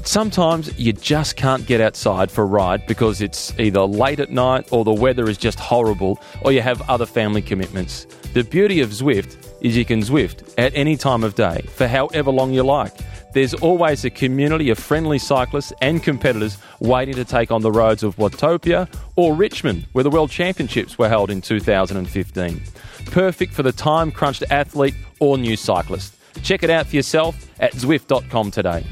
Sometimes 0.04 0.78
you 0.78 0.92
just 0.92 1.34
can't 1.34 1.66
get 1.66 1.80
outside 1.80 2.30
for 2.30 2.42
a 2.42 2.46
ride 2.46 2.86
because 2.86 3.20
it's 3.20 3.52
either 3.58 3.80
late 3.80 4.20
at 4.20 4.30
night 4.30 4.68
or 4.70 4.84
the 4.84 4.94
weather 4.94 5.28
is 5.28 5.36
just 5.36 5.58
horrible 5.58 6.22
or 6.42 6.52
you 6.52 6.62
have 6.62 6.80
other 6.88 7.06
family 7.06 7.42
commitments. 7.42 8.06
The 8.32 8.44
beauty 8.44 8.80
of 8.80 8.90
Zwift 8.90 9.45
is 9.66 9.76
you 9.76 9.84
can 9.84 10.00
Zwift 10.00 10.54
at 10.56 10.72
any 10.76 10.96
time 10.96 11.24
of 11.24 11.34
day 11.34 11.60
for 11.74 11.88
however 11.88 12.30
long 12.30 12.52
you 12.52 12.62
like. 12.62 12.92
There's 13.32 13.52
always 13.52 14.04
a 14.04 14.10
community 14.10 14.70
of 14.70 14.78
friendly 14.78 15.18
cyclists 15.18 15.72
and 15.82 16.02
competitors 16.02 16.56
waiting 16.78 17.16
to 17.16 17.24
take 17.24 17.50
on 17.50 17.62
the 17.62 17.72
roads 17.72 18.04
of 18.04 18.16
Watopia 18.16 18.88
or 19.16 19.34
Richmond, 19.34 19.86
where 19.92 20.04
the 20.04 20.10
World 20.10 20.30
Championships 20.30 20.98
were 20.98 21.08
held 21.08 21.30
in 21.30 21.40
2015. 21.40 22.62
Perfect 23.06 23.52
for 23.52 23.64
the 23.64 23.72
time 23.72 24.12
crunched 24.12 24.44
athlete 24.50 24.94
or 25.18 25.36
new 25.36 25.56
cyclist. 25.56 26.14
Check 26.42 26.62
it 26.62 26.70
out 26.70 26.86
for 26.86 26.94
yourself 26.94 27.34
at 27.58 27.72
Zwift.com 27.72 28.52
today. 28.52 28.86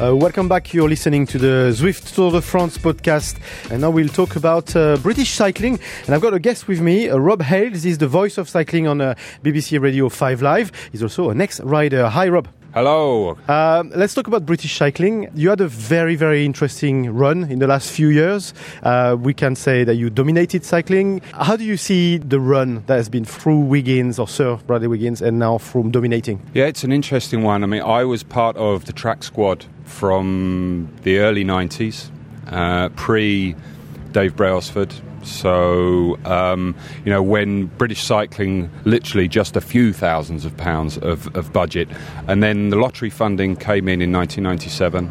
Uh, 0.00 0.14
welcome 0.14 0.48
back. 0.48 0.72
You're 0.72 0.88
listening 0.88 1.26
to 1.26 1.38
the 1.38 1.72
Zwift 1.72 2.14
Tour 2.14 2.30
de 2.30 2.40
France 2.40 2.78
podcast, 2.78 3.36
and 3.68 3.80
now 3.80 3.90
we'll 3.90 4.08
talk 4.08 4.36
about 4.36 4.76
uh, 4.76 4.96
British 4.98 5.32
cycling. 5.32 5.80
And 6.06 6.14
I've 6.14 6.20
got 6.20 6.34
a 6.34 6.38
guest 6.38 6.68
with 6.68 6.80
me, 6.80 7.08
uh, 7.08 7.16
Rob 7.16 7.42
Hayles. 7.42 7.82
He's 7.82 7.98
the 7.98 8.06
voice 8.06 8.38
of 8.38 8.48
cycling 8.48 8.86
on 8.86 9.00
uh, 9.00 9.14
BBC 9.42 9.80
Radio 9.80 10.08
5 10.08 10.40
Live. 10.40 10.70
He's 10.92 11.02
also 11.02 11.30
an 11.30 11.40
ex-rider. 11.40 12.08
Hi, 12.10 12.28
Rob. 12.28 12.46
Hello. 12.78 13.36
Um, 13.48 13.90
let's 13.96 14.14
talk 14.14 14.28
about 14.28 14.46
British 14.46 14.76
cycling. 14.76 15.28
You 15.34 15.50
had 15.50 15.60
a 15.60 15.66
very, 15.66 16.14
very 16.14 16.46
interesting 16.46 17.12
run 17.12 17.50
in 17.50 17.58
the 17.58 17.66
last 17.66 17.90
few 17.90 18.06
years. 18.06 18.54
Uh, 18.84 19.16
we 19.18 19.34
can 19.34 19.56
say 19.56 19.82
that 19.82 19.96
you 19.96 20.10
dominated 20.10 20.64
cycling. 20.64 21.20
How 21.32 21.56
do 21.56 21.64
you 21.64 21.76
see 21.76 22.18
the 22.18 22.38
run 22.38 22.84
that 22.86 22.94
has 22.94 23.08
been 23.08 23.24
through 23.24 23.58
Wiggins 23.58 24.20
or 24.20 24.28
Sir 24.28 24.60
Bradley 24.68 24.86
Wiggins 24.86 25.20
and 25.20 25.40
now 25.40 25.58
from 25.58 25.90
dominating? 25.90 26.40
Yeah, 26.54 26.66
it's 26.66 26.84
an 26.84 26.92
interesting 26.92 27.42
one. 27.42 27.64
I 27.64 27.66
mean, 27.66 27.82
I 27.82 28.04
was 28.04 28.22
part 28.22 28.56
of 28.56 28.84
the 28.84 28.92
track 28.92 29.24
squad 29.24 29.64
from 29.82 30.88
the 31.02 31.18
early 31.18 31.44
90s, 31.44 32.10
uh, 32.46 32.90
pre 32.90 33.56
Dave 34.12 34.36
Brailsford. 34.36 34.94
So, 35.22 36.18
um, 36.24 36.74
you 37.04 37.12
know, 37.12 37.22
when 37.22 37.66
British 37.66 38.02
cycling 38.02 38.70
literally 38.84 39.28
just 39.28 39.56
a 39.56 39.60
few 39.60 39.92
thousands 39.92 40.44
of 40.44 40.56
pounds 40.56 40.98
of, 40.98 41.34
of 41.36 41.52
budget, 41.52 41.88
and 42.26 42.42
then 42.42 42.70
the 42.70 42.76
lottery 42.76 43.10
funding 43.10 43.56
came 43.56 43.88
in 43.88 44.00
in 44.02 44.12
1997. 44.12 45.10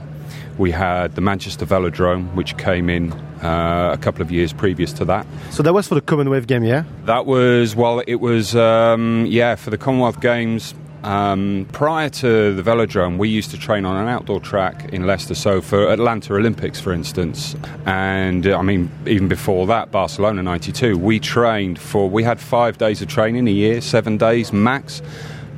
We 0.57 0.71
had 0.71 1.13
the 1.13 1.21
Manchester 1.21 1.65
Velodrome, 1.65 2.33
which 2.33 2.57
came 2.57 2.89
in 2.89 3.13
uh, 3.43 3.91
a 3.93 3.97
couple 3.97 4.23
of 4.23 4.31
years 4.31 4.53
previous 4.53 4.91
to 4.93 5.05
that. 5.05 5.27
So 5.51 5.61
that 5.61 5.73
was 5.73 5.87
for 5.87 5.95
the 5.95 6.01
Commonwealth 6.01 6.47
Game, 6.47 6.63
yeah? 6.63 6.83
That 7.05 7.27
was, 7.27 7.75
well, 7.75 8.01
it 8.07 8.15
was, 8.15 8.55
um, 8.55 9.27
yeah, 9.27 9.55
for 9.55 9.69
the 9.69 9.77
Commonwealth 9.77 10.19
Games. 10.19 10.73
Um, 11.07 11.65
prior 11.71 12.09
to 12.09 12.53
the 12.53 12.61
velodrome, 12.61 13.17
we 13.17 13.29
used 13.29 13.51
to 13.51 13.57
train 13.57 13.85
on 13.85 13.95
an 13.95 14.09
outdoor 14.09 14.41
track 14.41 14.91
in 14.91 15.07
Leicester. 15.07 15.35
So 15.35 15.61
for 15.61 15.89
Atlanta 15.89 16.35
Olympics, 16.35 16.81
for 16.81 16.91
instance, 16.91 17.55
and 17.85 18.45
uh, 18.45 18.57
I 18.57 18.61
mean 18.61 18.91
even 19.05 19.29
before 19.29 19.65
that, 19.67 19.89
Barcelona 19.89 20.43
'92, 20.43 20.97
we 20.97 21.21
trained 21.21 21.79
for. 21.79 22.09
We 22.09 22.23
had 22.23 22.41
five 22.41 22.77
days 22.77 23.01
of 23.01 23.07
training 23.07 23.47
a 23.47 23.51
year, 23.51 23.79
seven 23.79 24.17
days 24.17 24.51
max. 24.51 25.01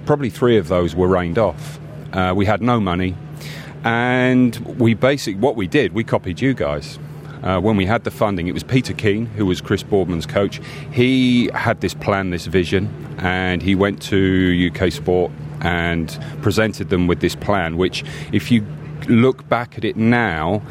Probably 0.06 0.30
three 0.30 0.58
of 0.58 0.68
those 0.68 0.94
were 0.94 1.08
rained 1.08 1.40
off. 1.40 1.80
Uh, 2.14 2.32
we 2.36 2.46
had 2.46 2.62
no 2.62 2.80
money, 2.80 3.16
and 3.84 4.56
we 4.80 4.94
basically 4.94 5.42
what 5.42 5.56
we 5.56 5.66
did, 5.66 5.94
we 5.94 6.04
copied 6.04 6.42
you 6.42 6.54
guys. 6.54 7.00
Uh, 7.44 7.60
when 7.60 7.78
we 7.78 7.86
had 7.86 8.04
the 8.04 8.12
funding, 8.12 8.48
it 8.48 8.54
was 8.54 8.64
Peter 8.64 8.94
Keen, 8.94 9.26
who 9.28 9.46
was 9.46 9.62
Chris 9.62 9.84
Boardman's 9.84 10.26
coach. 10.26 10.60
He 10.92 11.50
had 11.54 11.82
this 11.82 11.94
plan, 11.94 12.32
this 12.32 12.46
vision, 12.46 12.90
and 13.18 13.62
he 13.62 13.76
went 13.76 14.02
to 14.04 14.72
UK 14.72 14.92
Sport 14.92 15.32
and 15.62 16.18
presented 16.42 16.90
them 16.90 17.08
with 17.08 17.22
this 17.22 17.36
plan, 17.36 17.78
which, 17.78 18.04
if 18.32 18.52
you 18.52 18.66
look 19.08 19.48
back 19.48 19.78
at 19.78 19.86
it 19.86 19.96
now, 19.96 20.62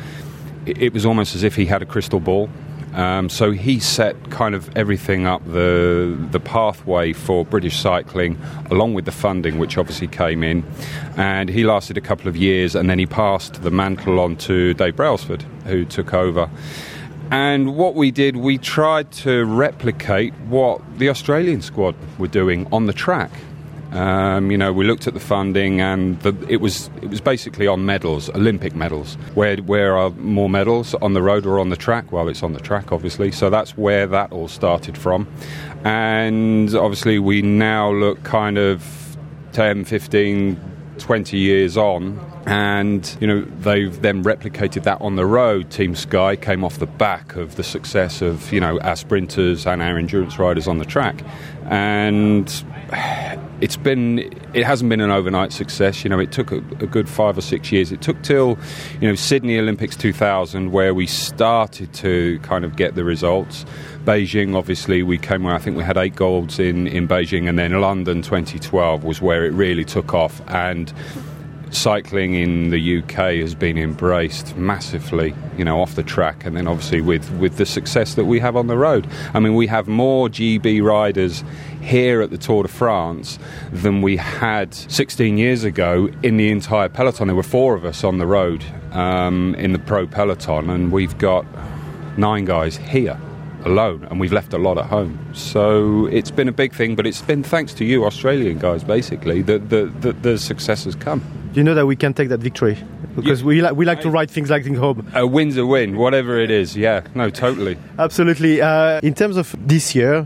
it, 0.67 0.79
it 0.83 0.93
was 0.93 1.07
almost 1.07 1.35
as 1.35 1.43
if 1.43 1.57
he 1.57 1.67
had 1.67 1.83
a 1.83 1.87
crystal 1.87 2.21
ball. 2.21 2.51
Um, 2.95 3.29
so 3.29 3.53
he 3.53 3.79
set 3.79 4.31
kind 4.31 4.55
of 4.55 4.75
everything 4.77 5.27
up 5.27 5.45
the 5.45 6.17
the 6.31 6.41
pathway 6.41 7.13
for 7.13 7.45
British 7.45 7.79
cycling, 7.79 8.39
along 8.71 8.95
with 8.95 9.05
the 9.05 9.13
funding, 9.13 9.59
which 9.59 9.79
obviously 9.79 10.09
came 10.09 10.43
in. 10.43 10.65
And 11.17 11.49
he 11.49 11.65
lasted 11.65 11.97
a 11.97 12.01
couple 12.01 12.29
of 12.29 12.37
years, 12.37 12.75
and 12.75 12.89
then 12.89 12.99
he 12.99 13.07
passed 13.07 13.63
the 13.63 13.71
mantle 13.71 14.19
on 14.21 14.37
to 14.37 14.75
Dave 14.75 14.97
Brailsford, 14.97 15.43
who 15.67 15.85
took 15.85 16.15
over. 16.15 16.49
And 17.31 17.77
what 17.77 17.95
we 17.95 18.11
did, 18.11 18.37
we 18.37 18.57
tried 18.57 19.13
to 19.13 19.45
replicate 19.45 20.33
what 20.49 20.81
the 20.99 21.11
Australian 21.11 21.61
squad 21.61 21.95
were 22.19 22.29
doing 22.29 22.67
on 22.73 22.87
the 22.87 22.95
track. 22.95 23.31
Um, 23.93 24.51
you 24.51 24.59
know, 24.59 24.73
we 24.73 24.85
looked 24.85 25.07
at 25.07 25.15
the 25.15 25.21
funding, 25.21 25.81
and 25.81 26.21
the, 26.21 26.35
it 26.49 26.61
was 26.61 26.91
it 27.03 27.09
was 27.09 27.21
basically 27.21 27.67
on 27.67 27.87
medals, 27.87 28.29
Olympic 28.31 28.75
medals. 28.75 29.15
Where 29.35 29.57
where 29.59 29.97
are 29.97 30.11
more 30.11 30.51
medals 30.51 30.95
on 30.97 31.15
the 31.15 31.23
road 31.23 31.47
or 31.47 31.59
on 31.59 31.71
the 31.71 31.77
track? 31.77 32.13
Well, 32.13 32.29
it's 32.29 32.43
on 32.43 32.53
the 32.53 32.61
track, 32.61 32.93
obviously. 32.93 33.33
So 33.33 33.49
that's 33.51 33.77
where 33.77 34.07
that 34.07 34.33
all 34.33 34.49
started 34.49 34.99
from, 34.99 35.27
and 35.85 36.75
obviously 36.75 37.19
we 37.19 37.43
now 37.43 37.91
look 37.91 38.23
kind 38.25 38.59
of 38.59 39.17
10, 39.53 39.85
15, 39.87 40.61
20 40.99 41.39
years 41.39 41.77
on 41.77 42.21
and 42.49 43.17
you 43.21 43.27
know 43.27 43.43
they've 43.61 44.01
then 44.01 44.25
replicated 44.25 44.83
that 44.85 45.01
on 45.03 45.17
the 45.17 45.27
road. 45.27 45.71
Team 45.71 45.95
Sky 45.95 46.35
came 46.35 46.65
off 46.65 46.79
the 46.79 46.87
back 46.87 47.37
of 47.37 47.57
the 47.57 47.63
success 47.63 48.23
of 48.23 48.51
you 48.53 48.61
know 48.61 48.81
our 48.81 48.97
sprinters 48.97 49.67
and 49.67 49.83
our 49.83 49.99
endurance 49.99 50.39
riders 50.39 50.67
on 50.67 50.79
the 50.79 50.87
track, 50.87 51.23
and 51.65 52.65
it's 53.61 53.77
been 53.77 54.19
it 54.55 54.65
hasn't 54.65 54.89
been 54.89 55.01
an 55.01 55.11
overnight 55.11 55.53
success. 55.53 56.05
You 56.05 56.11
know, 56.11 56.19
it 56.19 56.33
took 56.33 56.53
a, 56.53 56.57
a, 56.57 56.87
good 56.87 57.09
five 57.09 57.37
or 57.37 57.41
six 57.41 57.73
years. 57.73 57.91
It 57.93 58.01
took 58.01 58.23
till 58.23 58.59
you 59.01 59.09
know 59.09 59.15
Sydney 59.15 59.59
Olympics 59.59 59.97
2000 59.97 60.73
where 60.73 60.95
we 60.95 61.07
started 61.07 61.93
to 61.95 62.39
kind 62.41 62.65
of 62.65 62.77
get 62.77 62.95
the 62.95 63.05
results. 63.05 63.65
Beijing, 64.05 64.55
obviously, 64.55 65.03
we 65.03 65.19
came 65.19 65.43
where 65.43 65.55
I 65.55 65.59
think 65.59 65.77
we 65.77 65.83
had 65.83 65.97
eight 65.97 66.17
golds 66.17 66.59
in 66.59 66.87
in 66.87 67.09
Beijing, 67.09 67.49
and 67.49 67.59
then 67.59 67.81
London 67.81 68.23
2012 68.23 69.05
was 69.05 69.21
where 69.21 69.45
it 69.45 69.53
really 69.53 69.85
took 69.85 70.15
off 70.15 70.41
and 70.49 70.93
cycling 71.71 72.35
in 72.35 72.71
the 72.71 72.99
UK 72.99 73.37
has 73.41 73.55
been 73.55 73.79
embraced 73.79 74.57
massively, 74.57 75.35
you 75.57 75.65
know, 75.65 75.81
off 75.81 75.95
the 75.95 76.03
track, 76.03 76.45
and 76.45 76.57
then 76.57 76.67
obviously 76.67 77.01
with, 77.01 77.31
with 77.33 77.57
the 77.57 77.67
success 77.67 78.15
that 78.15 78.25
we 78.25 78.39
have 78.39 78.57
on 78.57 78.67
the 78.67 78.77
road. 78.77 79.07
I 79.35 79.41
mean, 79.41 79.55
we 79.55 79.67
have 79.67 79.89
more 79.89 80.29
GB 80.29 80.83
riders 80.83 81.45
here 81.81 82.21
at 82.21 82.31
the 82.31 82.39
Tour 82.39 82.63
de 82.63 82.69
France 82.69 83.39
than 83.73 84.03
we 84.03 84.17
had 84.17 84.75
16 84.75 85.39
years 85.39 85.65
ago 85.65 86.09
in 86.23 86.37
the 86.37 86.51
entire 86.51 86.89
peloton. 86.89 87.29
There 87.29 87.37
were 87.37 87.43
four 87.43 87.75
of 87.75 87.85
us 87.85 88.05
on 88.05 88.19
the 88.19 88.27
road 88.27 88.65
um, 88.93 89.55
in 89.57 89.73
the 89.73 89.79
pro 89.79 90.07
peloton, 90.07 90.71
and 90.71 90.93
we've 90.93 91.17
got 91.19 91.47
nine 92.17 92.45
guys 92.45 92.77
here 92.77 93.19
alone, 93.65 94.05
and 94.11 94.21
we've 94.21 94.33
left 94.33 94.53
a 94.53 94.59
lot 94.59 94.79
at 94.79 94.87
home. 94.87 95.19
So 95.35 96.07
it's 96.07 96.31
been 96.31 96.49
a 96.49 96.53
big 96.53 96.73
thing, 96.73 96.95
but 96.97 97.07
it's 97.07 97.23
been 97.23 97.43
thanks 97.43 97.75
to 97.75 97.85
you, 97.85 98.05
Australian 98.05 98.59
guys, 98.59 98.85
basically, 98.85 99.43
that 99.43 99.71
the, 99.71 99.87
the, 100.01 100.13
the 100.13 100.39
success 100.39 100.85
has 100.85 100.95
come 100.95 101.23
you 101.55 101.65
know 101.65 101.75
that 101.75 101.87
we 101.87 101.97
can 101.97 102.15
take 102.15 102.29
that 102.29 102.39
victory 102.39 102.79
because 103.17 103.43
we, 103.43 103.61
li- 103.61 103.73
we 103.73 103.85
like 103.85 104.01
to 104.03 104.11
write 104.11 104.31
things 104.31 104.49
like 104.49 104.63
things 104.63 104.79
home. 104.79 105.11
A 105.15 105.27
win's 105.27 105.57
a 105.57 105.67
win, 105.67 105.97
whatever 105.97 106.39
it 106.39 106.51
is. 106.51 106.77
Yeah, 106.77 107.03
no, 107.15 107.31
totally. 107.31 107.77
Absolutely. 107.99 108.61
Uh, 108.61 109.01
in 109.03 109.15
terms 109.15 109.37
of 109.37 109.57
this 109.59 109.95
year, 109.95 110.25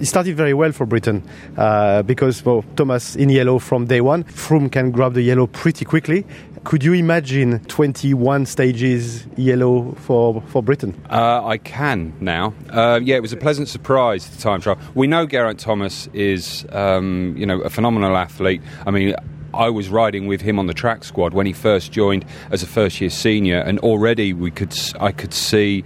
it 0.00 0.06
started 0.06 0.36
very 0.36 0.54
well 0.54 0.72
for 0.72 0.86
Britain 0.86 1.22
uh, 1.56 2.02
because 2.02 2.44
well, 2.44 2.64
Thomas 2.76 3.16
in 3.16 3.28
yellow 3.28 3.58
from 3.58 3.86
day 3.86 4.00
one. 4.00 4.24
Froome 4.24 4.70
can 4.70 4.90
grab 4.90 5.14
the 5.14 5.22
yellow 5.22 5.46
pretty 5.46 5.84
quickly. 5.84 6.24
Could 6.64 6.82
you 6.82 6.94
imagine 6.94 7.60
21 7.66 8.44
stages 8.46 9.24
yellow 9.36 9.92
for, 10.00 10.42
for 10.48 10.62
Britain? 10.62 11.00
Uh, 11.08 11.46
I 11.46 11.58
can 11.58 12.12
now. 12.20 12.54
Uh, 12.70 12.98
yeah, 13.02 13.16
it 13.16 13.22
was 13.22 13.32
a 13.32 13.36
pleasant 13.36 13.68
surprise, 13.68 14.28
the 14.28 14.42
time 14.42 14.60
trial. 14.60 14.78
We 14.94 15.06
know 15.06 15.26
Geraint 15.26 15.60
Thomas 15.60 16.08
is, 16.12 16.66
um, 16.72 17.36
you 17.38 17.46
know, 17.46 17.60
a 17.60 17.70
phenomenal 17.70 18.16
athlete. 18.16 18.62
I 18.84 18.90
mean, 18.90 19.14
I 19.54 19.70
was 19.70 19.88
riding 19.88 20.26
with 20.26 20.40
him 20.40 20.58
on 20.58 20.66
the 20.66 20.74
track 20.74 21.04
squad 21.04 21.34
when 21.34 21.46
he 21.46 21.52
first 21.52 21.92
joined 21.92 22.24
as 22.50 22.62
a 22.62 22.66
first 22.66 23.00
year 23.00 23.10
senior, 23.10 23.60
and 23.60 23.78
already 23.78 24.32
we 24.32 24.50
could 24.50 24.76
I 25.00 25.12
could 25.12 25.32
see 25.32 25.84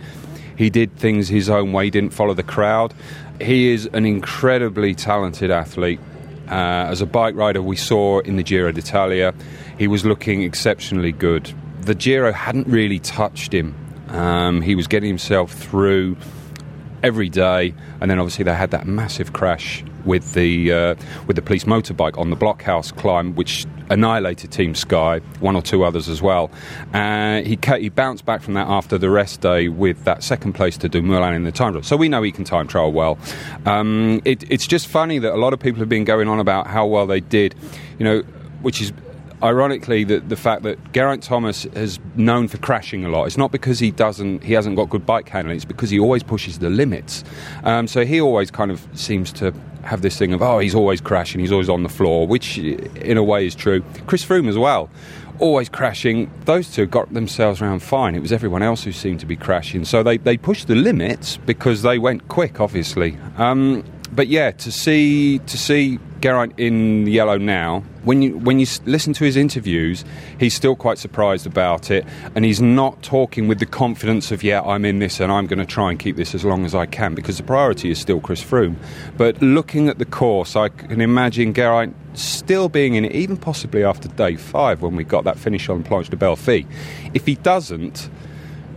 he 0.56 0.68
did 0.68 0.94
things 0.96 1.28
his 1.28 1.48
own 1.48 1.72
way, 1.72 1.84
He 1.84 1.90
didn't 1.90 2.12
follow 2.12 2.34
the 2.34 2.42
crowd. 2.42 2.92
He 3.40 3.72
is 3.72 3.88
an 3.92 4.04
incredibly 4.06 4.94
talented 4.94 5.50
athlete. 5.50 6.00
Uh, 6.48 6.88
as 6.90 7.00
a 7.00 7.06
bike 7.06 7.34
rider, 7.34 7.62
we 7.62 7.76
saw 7.76 8.20
in 8.20 8.36
the 8.36 8.42
Giro 8.42 8.72
d'Italia, 8.72 9.34
he 9.78 9.86
was 9.86 10.04
looking 10.04 10.42
exceptionally 10.42 11.12
good. 11.12 11.52
The 11.82 11.94
Giro 11.94 12.32
hadn't 12.32 12.66
really 12.66 12.98
touched 12.98 13.54
him. 13.54 13.74
Um, 14.08 14.60
he 14.60 14.74
was 14.74 14.86
getting 14.86 15.08
himself 15.08 15.52
through 15.52 16.16
every 17.02 17.28
day, 17.28 17.72
and 18.00 18.10
then 18.10 18.18
obviously 18.18 18.44
they 18.44 18.54
had 18.54 18.72
that 18.72 18.86
massive 18.86 19.32
crash 19.32 19.84
with 20.04 20.34
the 20.34 20.72
uh, 20.72 20.94
with 21.26 21.36
the 21.36 21.42
police 21.42 21.64
motorbike 21.64 22.18
on 22.18 22.30
the 22.30 22.36
Blockhaus 22.36 22.96
climb, 22.96 23.34
which 23.34 23.66
annihilated 23.90 24.52
Team 24.52 24.74
Sky, 24.74 25.18
one 25.40 25.56
or 25.56 25.62
two 25.62 25.84
others 25.84 26.08
as 26.08 26.22
well. 26.22 26.50
Uh, 26.94 27.42
he 27.42 27.58
he 27.78 27.88
bounced 27.88 28.24
back 28.24 28.42
from 28.42 28.54
that 28.54 28.68
after 28.68 28.98
the 28.98 29.10
rest 29.10 29.40
day 29.40 29.68
with 29.68 30.04
that 30.04 30.22
second 30.22 30.52
place 30.54 30.76
to 30.78 30.88
Dumoulin 30.88 31.34
in 31.34 31.44
the 31.44 31.52
time 31.52 31.72
trial. 31.72 31.82
So 31.82 31.96
we 31.96 32.08
know 32.08 32.22
he 32.22 32.32
can 32.32 32.44
time 32.44 32.68
trial 32.68 32.92
well. 32.92 33.18
Um, 33.66 34.20
it, 34.24 34.44
it's 34.50 34.66
just 34.66 34.86
funny 34.86 35.18
that 35.18 35.32
a 35.32 35.36
lot 35.36 35.52
of 35.52 35.60
people 35.60 35.80
have 35.80 35.88
been 35.88 36.04
going 36.04 36.28
on 36.28 36.40
about 36.40 36.66
how 36.66 36.86
well 36.86 37.06
they 37.06 37.20
did, 37.20 37.54
you 37.98 38.04
know, 38.04 38.20
which 38.62 38.80
is 38.80 38.92
ironically, 39.42 40.04
the, 40.04 40.20
the 40.20 40.36
fact 40.36 40.62
that 40.62 40.92
Geraint 40.92 41.22
Thomas 41.22 41.64
is 41.66 41.98
known 42.16 42.48
for 42.48 42.58
crashing 42.58 43.04
a 43.04 43.08
lot. 43.08 43.24
It's 43.24 43.36
not 43.36 43.52
because 43.52 43.78
he 43.78 43.90
doesn't, 43.90 44.42
he 44.42 44.52
hasn't 44.52 44.76
got 44.76 44.90
good 44.90 45.06
bike 45.06 45.28
handling. 45.28 45.56
It's 45.56 45.64
because 45.64 45.90
he 45.90 45.98
always 45.98 46.22
pushes 46.22 46.58
the 46.58 46.70
limits. 46.70 47.24
Um, 47.64 47.86
so 47.86 48.04
he 48.04 48.20
always 48.20 48.50
kind 48.50 48.70
of 48.70 48.86
seems 48.94 49.32
to 49.34 49.52
have 49.82 50.02
this 50.02 50.18
thing 50.18 50.32
of, 50.32 50.42
oh, 50.42 50.58
he's 50.58 50.74
always 50.74 51.00
crashing, 51.00 51.40
he's 51.40 51.52
always 51.52 51.68
on 51.68 51.82
the 51.82 51.88
floor, 51.88 52.26
which 52.26 52.58
in 52.58 53.16
a 53.16 53.24
way 53.24 53.46
is 53.46 53.54
true. 53.54 53.82
Chris 54.06 54.24
Froome 54.24 54.48
as 54.48 54.58
well. 54.58 54.90
Always 55.38 55.70
crashing. 55.70 56.30
Those 56.44 56.70
two 56.70 56.84
got 56.84 57.14
themselves 57.14 57.62
around 57.62 57.80
fine. 57.82 58.14
It 58.14 58.20
was 58.20 58.30
everyone 58.30 58.62
else 58.62 58.84
who 58.84 58.92
seemed 58.92 59.20
to 59.20 59.26
be 59.26 59.36
crashing. 59.36 59.86
So 59.86 60.02
they, 60.02 60.18
they 60.18 60.36
pushed 60.36 60.68
the 60.68 60.74
limits 60.74 61.38
because 61.38 61.80
they 61.80 61.98
went 61.98 62.28
quick, 62.28 62.60
obviously. 62.60 63.16
Um, 63.38 63.82
but 64.12 64.28
yeah, 64.28 64.50
to 64.50 64.72
see 64.72 65.38
to 65.38 65.56
see 65.56 65.98
Geraint 66.20 66.52
in 66.58 67.06
yellow 67.06 67.38
now, 67.38 67.80
when 68.04 68.22
you 68.22 68.38
when 68.38 68.58
you 68.58 68.66
listen 68.84 69.12
to 69.14 69.24
his 69.24 69.36
interviews, 69.36 70.04
he's 70.38 70.54
still 70.54 70.76
quite 70.76 70.98
surprised 70.98 71.46
about 71.46 71.90
it, 71.90 72.04
and 72.34 72.44
he's 72.44 72.60
not 72.60 73.02
talking 73.02 73.48
with 73.48 73.58
the 73.58 73.66
confidence 73.66 74.30
of 74.30 74.42
yeah, 74.42 74.62
I'm 74.62 74.84
in 74.84 74.98
this 74.98 75.20
and 75.20 75.32
I'm 75.32 75.46
going 75.46 75.58
to 75.58 75.66
try 75.66 75.90
and 75.90 75.98
keep 75.98 76.16
this 76.16 76.34
as 76.34 76.44
long 76.44 76.64
as 76.64 76.74
I 76.74 76.86
can 76.86 77.14
because 77.14 77.38
the 77.38 77.42
priority 77.42 77.90
is 77.90 77.98
still 77.98 78.20
Chris 78.20 78.42
Froome. 78.42 78.76
But 79.16 79.40
looking 79.40 79.88
at 79.88 79.98
the 79.98 80.04
course, 80.04 80.56
I 80.56 80.68
can 80.68 81.00
imagine 81.00 81.54
Geraint 81.54 81.96
still 82.14 82.68
being 82.68 82.94
in 82.94 83.04
it, 83.04 83.12
even 83.12 83.36
possibly 83.36 83.84
after 83.84 84.08
day 84.08 84.36
five 84.36 84.82
when 84.82 84.96
we 84.96 85.04
got 85.04 85.24
that 85.24 85.38
finish 85.38 85.68
on 85.68 85.82
Planche 85.82 86.10
de 86.10 86.16
Belfi. 86.16 86.66
If 87.14 87.26
he 87.26 87.36
doesn't, 87.36 88.10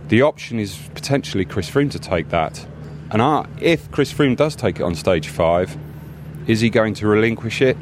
the 0.08 0.22
option 0.22 0.58
is 0.58 0.76
potentially 0.94 1.44
Chris 1.44 1.70
Froome 1.70 1.90
to 1.90 1.98
take 1.98 2.28
that. 2.30 2.66
And 3.10 3.22
are, 3.22 3.46
if 3.60 3.90
Chris 3.90 4.12
Froome 4.12 4.36
does 4.36 4.56
take 4.56 4.80
it 4.80 4.82
on 4.82 4.94
stage 4.94 5.28
five, 5.28 5.76
is 6.46 6.60
he 6.60 6.70
going 6.70 6.94
to 6.94 7.06
relinquish 7.06 7.62
it? 7.62 7.76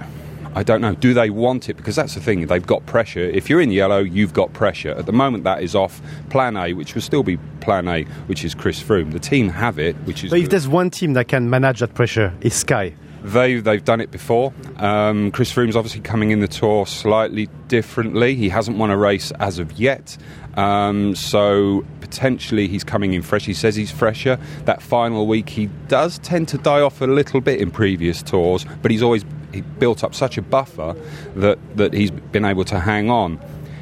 I 0.54 0.62
don't 0.62 0.82
know. 0.82 0.94
Do 0.94 1.14
they 1.14 1.30
want 1.30 1.70
it? 1.70 1.76
Because 1.78 1.96
that's 1.96 2.14
the 2.14 2.20
thing. 2.20 2.46
They've 2.46 2.66
got 2.66 2.84
pressure. 2.84 3.20
If 3.20 3.48
you're 3.48 3.60
in 3.60 3.70
yellow, 3.70 4.00
you've 4.00 4.34
got 4.34 4.52
pressure. 4.52 4.90
At 4.90 5.06
the 5.06 5.12
moment, 5.12 5.44
that 5.44 5.62
is 5.62 5.74
off 5.74 6.02
Plan 6.28 6.56
A, 6.56 6.74
which 6.74 6.94
will 6.94 7.00
still 7.00 7.22
be 7.22 7.38
Plan 7.60 7.88
A, 7.88 8.04
which 8.26 8.44
is 8.44 8.54
Chris 8.54 8.82
Froome. 8.82 9.12
The 9.12 9.18
team 9.18 9.48
have 9.48 9.78
it, 9.78 9.96
which 10.04 10.24
is. 10.24 10.30
But 10.30 10.40
if 10.40 10.50
there's 10.50 10.68
one 10.68 10.90
team 10.90 11.14
that 11.14 11.28
can 11.28 11.48
manage 11.48 11.80
that 11.80 11.94
pressure, 11.94 12.34
it's 12.42 12.56
Sky. 12.56 12.94
They, 13.24 13.60
they've 13.60 13.84
done 13.84 14.00
it 14.00 14.10
before. 14.10 14.52
Um, 14.78 15.30
Chris 15.30 15.52
Froome's 15.52 15.76
obviously 15.76 16.00
coming 16.00 16.30
in 16.30 16.40
the 16.40 16.48
tour 16.48 16.86
slightly 16.86 17.48
differently. 17.68 18.34
He 18.34 18.48
hasn't 18.48 18.78
won 18.78 18.90
a 18.90 18.96
race 18.96 19.30
as 19.32 19.58
of 19.58 19.72
yet. 19.72 20.16
Um, 20.56 21.14
so 21.14 21.84
potentially 22.00 22.68
he's 22.68 22.84
coming 22.84 23.14
in 23.14 23.22
fresh. 23.22 23.46
He 23.46 23.54
says 23.54 23.76
he's 23.76 23.90
fresher. 23.90 24.38
That 24.64 24.82
final 24.82 25.26
week 25.26 25.48
he 25.48 25.66
does 25.88 26.18
tend 26.18 26.48
to 26.48 26.58
die 26.58 26.80
off 26.80 27.00
a 27.00 27.06
little 27.06 27.40
bit 27.40 27.60
in 27.60 27.70
previous 27.70 28.22
tours, 28.22 28.66
but 28.82 28.90
he's 28.90 29.02
always 29.02 29.24
he 29.52 29.60
built 29.60 30.02
up 30.02 30.14
such 30.14 30.38
a 30.38 30.42
buffer 30.42 30.96
that, 31.36 31.58
that 31.76 31.92
he's 31.92 32.10
been 32.10 32.44
able 32.44 32.64
to 32.64 32.80
hang 32.80 33.10
on. 33.10 33.38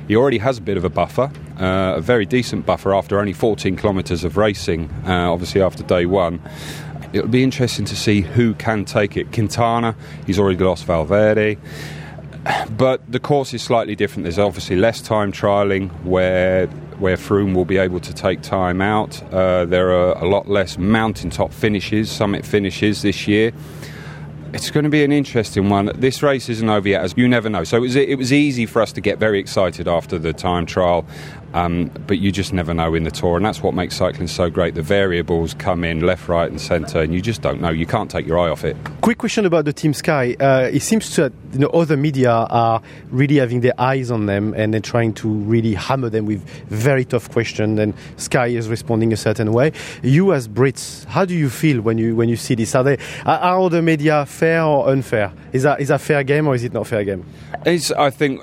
He 0.09 0.16
already 0.16 0.38
has 0.38 0.59
a 0.59 0.61
bit 0.61 0.76
of 0.76 0.85
a 0.85 0.88
buffer, 0.88 1.30
uh, 1.61 1.94
a 1.97 2.00
very 2.00 2.26
decent 2.26 2.66
buffer 2.66 2.92
after 2.92 3.20
only 3.20 3.32
14 3.32 3.76
kilometres 3.76 4.25
of 4.25 4.37
racing, 4.37 4.90
uh, 5.06 5.30
obviously 5.30 5.62
after 5.62 5.85
day 5.85 6.06
one. 6.06 6.40
It'll 7.12 7.29
be 7.29 7.43
interesting 7.43 7.85
to 7.87 7.97
see 7.97 8.21
who 8.21 8.55
can 8.55 8.85
take 8.85 9.17
it. 9.17 9.33
Quintana, 9.33 9.97
he's 10.26 10.38
already 10.38 10.62
lost 10.62 10.85
Valverde 10.85 11.59
but 12.76 13.02
the 13.11 13.21
course 13.21 13.52
is 13.52 13.62
slightly 13.62 13.95
different. 13.95 14.25
There's 14.25 14.38
obviously 14.38 14.76
less 14.76 15.00
time 15.00 15.33
trialing 15.33 15.90
where 16.05 16.67
where 16.99 17.17
Froome 17.17 17.55
will 17.55 17.64
be 17.64 17.79
able 17.79 18.00
to 18.00 18.12
take 18.12 18.43
time 18.43 18.81
out. 18.81 19.23
Uh, 19.33 19.64
there 19.64 19.90
are 19.90 20.12
a 20.23 20.29
lot 20.29 20.49
less 20.49 20.76
mountaintop 20.76 21.52
finishes, 21.52 22.11
summit 22.11 22.45
finishes 22.45 23.00
this 23.02 23.26
year. 23.26 23.52
it's 24.52 24.71
going 24.71 24.85
to 24.85 24.90
be 24.90 25.02
an 25.02 25.12
interesting 25.12 25.71
one. 25.71 25.90
This 25.95 26.23
race 26.23 26.49
isn't 26.49 26.69
over 26.69 26.88
yet, 26.88 27.02
as 27.02 27.14
you 27.17 27.26
never 27.26 27.49
know. 27.49 27.64
So 27.64 27.79
it 27.79 27.81
was, 27.81 27.97
it 27.97 28.19
was 28.19 28.33
easy 28.33 28.67
for 28.67 28.83
us 28.83 28.93
to 28.93 29.00
get 29.00 29.19
very 29.19 29.38
excited 29.38 29.88
after 29.88 30.19
the 30.19 30.35
time 30.35 30.67
trial, 30.67 31.07
um, 31.54 31.90
but 32.07 32.19
you 32.19 32.30
just 32.30 32.52
never 32.52 32.73
know 32.73 32.95
in 32.95 33.04
the 33.04 33.11
tour, 33.11 33.37
and 33.37 33.45
that's 33.45 33.62
what 33.62 33.75
makes 33.75 33.97
cycling 33.97 34.28
so 34.28 34.50
great. 34.50 34.75
The 34.75 34.83
variables 34.83 35.54
come 35.54 35.85
in 35.85 36.00
left, 36.00 36.28
right, 36.28 36.50
and 36.50 36.61
centre, 36.61 37.00
and 37.00 37.12
you 37.12 37.21
just 37.21 37.42
don't 37.42 37.61
know. 37.61 37.71
You 37.71 37.87
can't 37.87 38.11
take 38.11 38.26
your 38.26 38.38
eye 38.38 38.49
off 38.49 38.64
it. 38.64 38.76
Quick 39.00 39.19
question 39.19 39.47
about 39.47 39.64
the 39.64 39.73
Team 39.73 39.92
Sky. 39.92 40.37
Uh, 40.38 40.71
it 40.73 40.80
seems 40.80 41.14
that 41.16 41.33
you 41.52 41.59
know, 41.59 41.69
other 41.69 41.97
media 41.97 42.30
are 42.30 42.80
really 43.11 43.37
having 43.37 43.61
their 43.61 43.78
eyes 43.78 44.11
on 44.11 44.26
them, 44.26 44.54
and 44.54 44.73
they're 44.73 44.80
trying 44.80 45.12
to 45.14 45.28
really 45.28 45.75
hammer 45.75 46.09
them 46.09 46.26
with 46.26 46.49
very 46.69 47.04
tough 47.04 47.30
questions. 47.30 47.78
And 47.78 47.95
Sky 48.16 48.49
is 48.49 48.69
responding 48.69 49.12
a 49.12 49.16
certain 49.16 49.52
way. 49.52 49.73
You, 50.02 50.33
as 50.33 50.49
Brits, 50.49 51.04
how 51.07 51.25
do 51.25 51.35
you 51.35 51.50
feel 51.50 51.80
when 51.80 51.99
you 51.99 52.14
when 52.14 52.28
you 52.28 52.37
see 52.37 52.54
this? 52.54 52.75
Are 52.75 52.85
they 52.85 52.99
are 53.26 53.71
the 53.71 53.83
media 53.83 54.26
fair 54.26 54.62
or 54.62 54.88
unfair? 54.88 55.33
Is 55.52 55.64
that 55.64 55.80
is 55.80 55.88
that 55.88 56.00
fair 56.00 56.23
game 56.23 56.47
or 56.47 56.54
is 56.54 56.64
it 56.64 56.73
not 56.73 56.87
fair 56.87 57.04
game? 57.04 57.25
It's, 57.66 57.90
I 57.90 58.11
think 58.11 58.42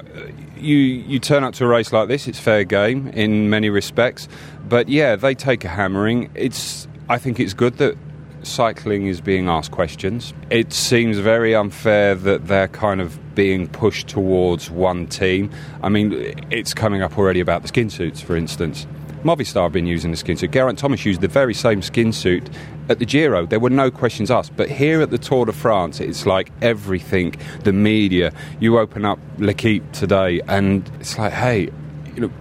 you 0.60 0.78
you 0.78 1.20
turn 1.20 1.44
up 1.44 1.54
to 1.56 1.66
a 1.66 1.68
race 1.68 1.92
like 1.92 2.08
this, 2.08 2.28
it's 2.28 2.40
fair 2.40 2.64
game 2.64 3.08
in 3.10 3.50
many 3.50 3.70
respects. 3.70 4.28
But 4.68 4.90
yeah, 4.90 5.16
they 5.16 5.36
take 5.36 5.64
a 5.64 5.70
hammering. 5.70 6.30
It's 6.36 6.88
I 7.10 7.18
think 7.18 7.40
it's 7.40 7.54
good 7.54 7.78
that 7.78 7.98
cycling 8.44 9.08
is 9.08 9.22
being 9.22 9.48
asked 9.48 9.72
questions. 9.72 10.34
It 10.50 10.74
seems 10.74 11.20
very 11.20 11.56
unfair 11.56 12.16
that 12.16 12.48
they're 12.48 12.68
kind 12.68 13.02
of 13.02 13.36
being 13.36 13.68
pushed 13.68 14.08
towards 14.08 14.72
one 14.72 15.08
team. 15.08 15.52
I 15.84 15.90
mean, 15.90 16.14
it's 16.50 16.74
coming 16.74 17.02
up 17.02 17.18
already 17.18 17.40
about 17.40 17.62
the 17.62 17.68
skin 17.68 17.90
suits, 17.90 18.22
for 18.22 18.36
instance. 18.36 18.88
Movistar 19.24 19.64
have 19.64 19.74
been 19.74 19.88
using 19.88 20.12
the 20.12 20.18
skin 20.18 20.38
suit. 20.38 20.52
Geraint 20.52 20.80
Thomas 20.80 21.06
used 21.06 21.22
the 21.22 21.28
very 21.28 21.54
same 21.54 21.82
skin 21.82 22.14
suit 22.14 22.50
at 22.89 23.00
the 23.00 23.06
Giro. 23.06 23.46
There 23.46 23.60
were 23.60 23.70
no 23.70 23.91
questions 23.91 24.32
asked. 24.32 24.56
But 24.56 24.70
here 24.70 25.01
at 25.01 25.10
the 25.10 25.17
Tour 25.17 25.46
de 25.46 25.53
France, 25.53 26.00
it's 26.00 26.25
like 26.25 26.51
everything, 26.62 27.36
the 27.63 27.74
media. 27.74 28.34
You 28.60 28.79
open 28.79 29.06
up 29.06 29.20
L'Equipe 29.38 29.91
today, 29.91 30.41
and 30.48 30.89
it's 31.00 31.17
like, 31.17 31.34
hey, 31.34 31.70
you 32.15 32.22
know, 32.22 32.32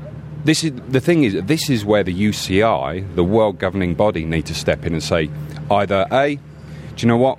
this 0.45 0.63
is 0.63 0.73
the 0.89 1.01
thing 1.01 1.25
is 1.25 1.35
this 1.45 1.69
is 1.69 1.85
where 1.85 2.05
the 2.05 2.15
UCI, 2.15 3.15
the 3.17 3.25
world 3.25 3.59
governing 3.59 3.95
body, 3.95 4.25
need 4.25 4.47
to 4.47 4.55
step 4.55 4.87
in 4.87 4.93
and 4.93 5.03
say 5.03 5.29
either 5.71 6.07
a, 6.13 6.37
do 6.37 6.43
you 6.99 7.09
know 7.09 7.17
what, 7.17 7.39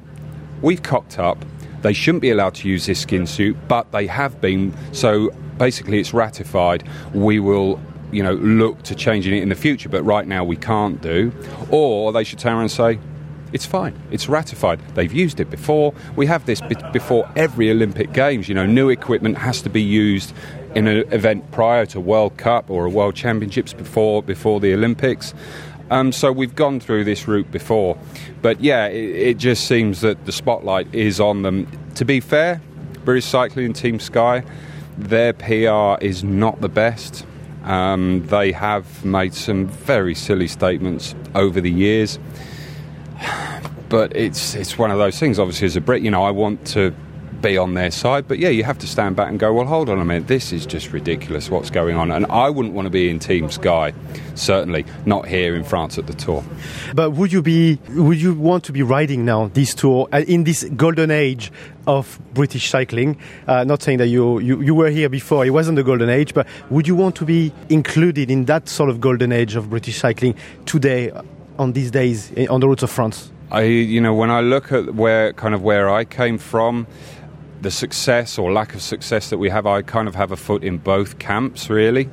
we've 0.61 0.83
cocked 0.83 1.17
up. 1.17 1.43
They 1.81 1.93
shouldn't 1.93 2.21
be 2.21 2.31
allowed 2.31 2.55
to 2.55 2.67
use 2.67 2.85
this 2.85 2.99
skin 2.99 3.25
suit, 3.27 3.55
but 3.67 3.91
they 3.91 4.07
have 4.07 4.41
been. 4.41 4.73
So 4.91 5.29
basically, 5.57 5.99
it's 5.99 6.13
ratified. 6.13 6.83
We 7.13 7.39
will 7.39 7.79
you 8.11 8.23
know, 8.23 8.33
look 8.33 8.83
to 8.83 8.95
changing 8.95 9.35
it 9.35 9.43
in 9.43 9.49
the 9.49 9.55
future, 9.55 9.89
but 9.89 10.03
right 10.03 10.27
now 10.27 10.43
we 10.43 10.55
can't 10.55 11.01
do. 11.01 11.31
Or 11.69 12.11
they 12.11 12.23
should 12.23 12.39
turn 12.39 12.53
around 12.53 12.61
and 12.63 12.71
say, 12.71 12.99
it's 13.53 13.65
fine. 13.65 13.99
It's 14.11 14.27
ratified. 14.27 14.79
They've 14.95 15.11
used 15.11 15.39
it 15.39 15.49
before. 15.49 15.93
We 16.15 16.25
have 16.25 16.45
this 16.45 16.61
before 16.91 17.29
every 17.35 17.71
Olympic 17.71 18.11
Games. 18.11 18.49
You 18.49 18.55
know, 18.55 18.65
new 18.65 18.89
equipment 18.89 19.37
has 19.37 19.61
to 19.61 19.69
be 19.69 19.81
used 19.81 20.33
in 20.75 20.87
an 20.87 21.11
event 21.13 21.49
prior 21.51 21.85
to 21.87 21.99
World 21.99 22.37
Cup 22.37 22.69
or 22.69 22.85
a 22.85 22.89
World 22.89 23.15
Championships 23.15 23.73
before 23.73 24.21
before 24.21 24.59
the 24.59 24.73
Olympics. 24.73 25.33
Um, 25.89 26.11
so 26.11 26.31
we've 26.33 26.55
gone 26.55 26.81
through 26.81 27.05
this 27.05 27.27
route 27.29 27.49
before, 27.49 27.97
but 28.41 28.59
yeah, 28.59 28.87
it, 28.87 29.15
it 29.15 29.37
just 29.37 29.65
seems 29.65 30.01
that 30.01 30.25
the 30.25 30.33
spotlight 30.33 30.93
is 30.93 31.21
on 31.21 31.43
them. 31.43 31.67
To 31.95 32.03
be 32.03 32.19
fair, 32.19 32.61
British 33.05 33.25
Cycling 33.25 33.67
and 33.67 33.75
Team 33.75 33.99
Sky, 34.01 34.43
their 34.97 35.31
PR 35.31 36.03
is 36.03 36.25
not 36.25 36.59
the 36.59 36.67
best. 36.67 37.25
Um, 37.67 38.25
they 38.27 38.53
have 38.53 39.03
made 39.03 39.33
some 39.33 39.67
very 39.67 40.15
silly 40.15 40.47
statements 40.47 41.13
over 41.35 41.59
the 41.59 41.69
years, 41.69 42.17
but 43.89 44.15
it's 44.15 44.55
it's 44.55 44.77
one 44.77 44.89
of 44.89 44.97
those 44.97 45.19
things. 45.19 45.37
Obviously, 45.37 45.65
as 45.65 45.75
a 45.75 45.81
Brit, 45.81 46.01
you 46.01 46.09
know, 46.09 46.23
I 46.23 46.31
want 46.31 46.65
to 46.67 46.95
be 47.41 47.57
on 47.57 47.73
their 47.73 47.91
side. 47.91 48.27
But 48.27 48.39
yeah, 48.39 48.49
you 48.49 48.63
have 48.63 48.77
to 48.79 48.87
stand 48.87 49.15
back 49.15 49.29
and 49.29 49.39
go, 49.39 49.53
well, 49.53 49.65
hold 49.65 49.89
on 49.89 49.99
a 49.99 50.05
minute, 50.05 50.27
this 50.27 50.51
is 50.51 50.65
just 50.65 50.91
ridiculous 50.91 51.49
what's 51.49 51.69
going 51.69 51.95
on. 51.95 52.11
And 52.11 52.25
I 52.27 52.49
wouldn't 52.49 52.73
want 52.73 52.85
to 52.85 52.89
be 52.89 53.09
in 53.09 53.19
Team 53.19 53.49
Sky, 53.49 53.93
certainly 54.35 54.85
not 55.05 55.27
here 55.27 55.55
in 55.55 55.63
France 55.63 55.97
at 55.97 56.07
the 56.07 56.13
Tour. 56.13 56.43
But 56.93 57.11
would 57.11 57.31
you 57.31 57.41
be, 57.41 57.79
would 57.89 58.21
you 58.21 58.33
want 58.33 58.63
to 58.65 58.71
be 58.71 58.83
riding 58.83 59.25
now 59.25 59.47
this 59.47 59.73
Tour 59.73 60.07
uh, 60.11 60.23
in 60.27 60.43
this 60.43 60.63
golden 60.75 61.11
age 61.11 61.51
of 61.85 62.19
British 62.33 62.69
cycling? 62.69 63.17
Uh, 63.47 63.63
not 63.63 63.81
saying 63.81 63.99
that 63.99 64.07
you, 64.07 64.39
you, 64.39 64.61
you 64.61 64.75
were 64.75 64.89
here 64.89 65.09
before, 65.09 65.45
it 65.45 65.51
wasn't 65.51 65.75
the 65.75 65.83
golden 65.83 66.09
age, 66.09 66.33
but 66.33 66.47
would 66.69 66.87
you 66.87 66.95
want 66.95 67.15
to 67.15 67.25
be 67.25 67.51
included 67.69 68.29
in 68.29 68.45
that 68.45 68.67
sort 68.67 68.89
of 68.89 68.99
golden 68.99 69.31
age 69.31 69.55
of 69.55 69.69
British 69.69 69.97
cycling 69.97 70.35
today, 70.65 71.11
on 71.59 71.73
these 71.73 71.91
days, 71.91 72.31
eh, 72.37 72.47
on 72.49 72.59
the 72.59 72.67
routes 72.67 72.83
of 72.83 72.89
France? 72.89 73.31
I, 73.49 73.61
you 73.61 74.01
know, 74.01 74.13
when 74.13 74.29
I 74.29 74.41
look 74.41 74.71
at 74.73 74.95
where 74.95 75.31
kind 75.33 75.55
of 75.55 75.61
where 75.61 75.89
I 75.89 76.03
came 76.03 76.37
from, 76.37 76.85
the 77.61 77.71
success 77.71 78.37
or 78.37 78.51
lack 78.51 78.73
of 78.73 78.81
success 78.81 79.29
that 79.29 79.37
we 79.37 79.49
have, 79.49 79.65
I 79.65 79.81
kind 79.81 80.07
of 80.07 80.15
have 80.15 80.31
a 80.31 80.37
foot 80.37 80.63
in 80.63 80.77
both 80.77 81.19
camps, 81.19 81.69
really. 81.69 82.09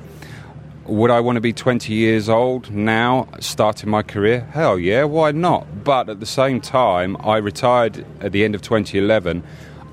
Would 0.86 1.10
I 1.10 1.20
want 1.20 1.36
to 1.36 1.40
be 1.40 1.52
20 1.52 1.94
years 1.94 2.28
old 2.28 2.70
now, 2.70 3.28
starting 3.40 3.88
my 3.88 4.02
career? 4.02 4.40
Hell 4.52 4.78
yeah, 4.78 5.04
why 5.04 5.32
not? 5.32 5.84
But 5.84 6.08
at 6.10 6.20
the 6.20 6.26
same 6.26 6.60
time, 6.60 7.16
I 7.20 7.38
retired 7.38 8.04
at 8.20 8.32
the 8.32 8.44
end 8.44 8.54
of 8.54 8.62
2011. 8.62 9.42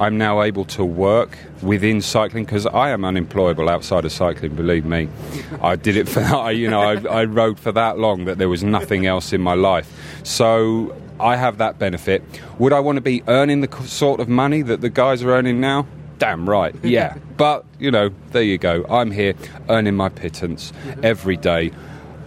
I'm 0.01 0.17
now 0.17 0.41
able 0.41 0.65
to 0.65 0.83
work 0.83 1.37
within 1.61 2.01
cycling 2.01 2.43
because 2.43 2.65
I 2.65 2.89
am 2.89 3.05
unemployable 3.05 3.69
outside 3.69 4.03
of 4.03 4.11
cycling. 4.11 4.55
Believe 4.55 4.83
me, 4.83 5.07
I 5.61 5.75
did 5.75 5.95
it 5.95 6.09
for 6.09 6.21
I 6.21 6.51
you 6.61 6.69
know 6.69 6.81
I, 6.81 7.21
I 7.21 7.25
rode 7.25 7.59
for 7.59 7.71
that 7.71 7.99
long 7.99 8.25
that 8.25 8.39
there 8.39 8.49
was 8.49 8.63
nothing 8.63 9.05
else 9.05 9.31
in 9.31 9.41
my 9.41 9.53
life. 9.53 9.87
So 10.23 10.95
I 11.21 11.35
have 11.35 11.59
that 11.59 11.77
benefit. 11.79 12.23
Would 12.59 12.73
I 12.73 12.79
want 12.79 12.97
to 12.97 13.01
be 13.01 13.23
earning 13.27 13.61
the 13.61 13.83
sort 13.83 14.19
of 14.19 14.27
money 14.27 14.61
that 14.63 14.81
the 14.81 14.89
guys 14.89 15.23
are 15.23 15.31
earning 15.31 15.61
now? 15.61 15.87
Damn 16.17 16.49
right, 16.49 16.75
yeah. 16.83 17.17
but, 17.37 17.65
you 17.79 17.89
know, 17.89 18.09
there 18.31 18.43
you 18.43 18.57
go. 18.57 18.85
I'm 18.89 19.11
here 19.11 19.33
earning 19.69 19.95
my 19.95 20.09
pittance 20.09 20.71
mm-hmm. 20.71 21.05
every 21.05 21.37
day 21.37 21.71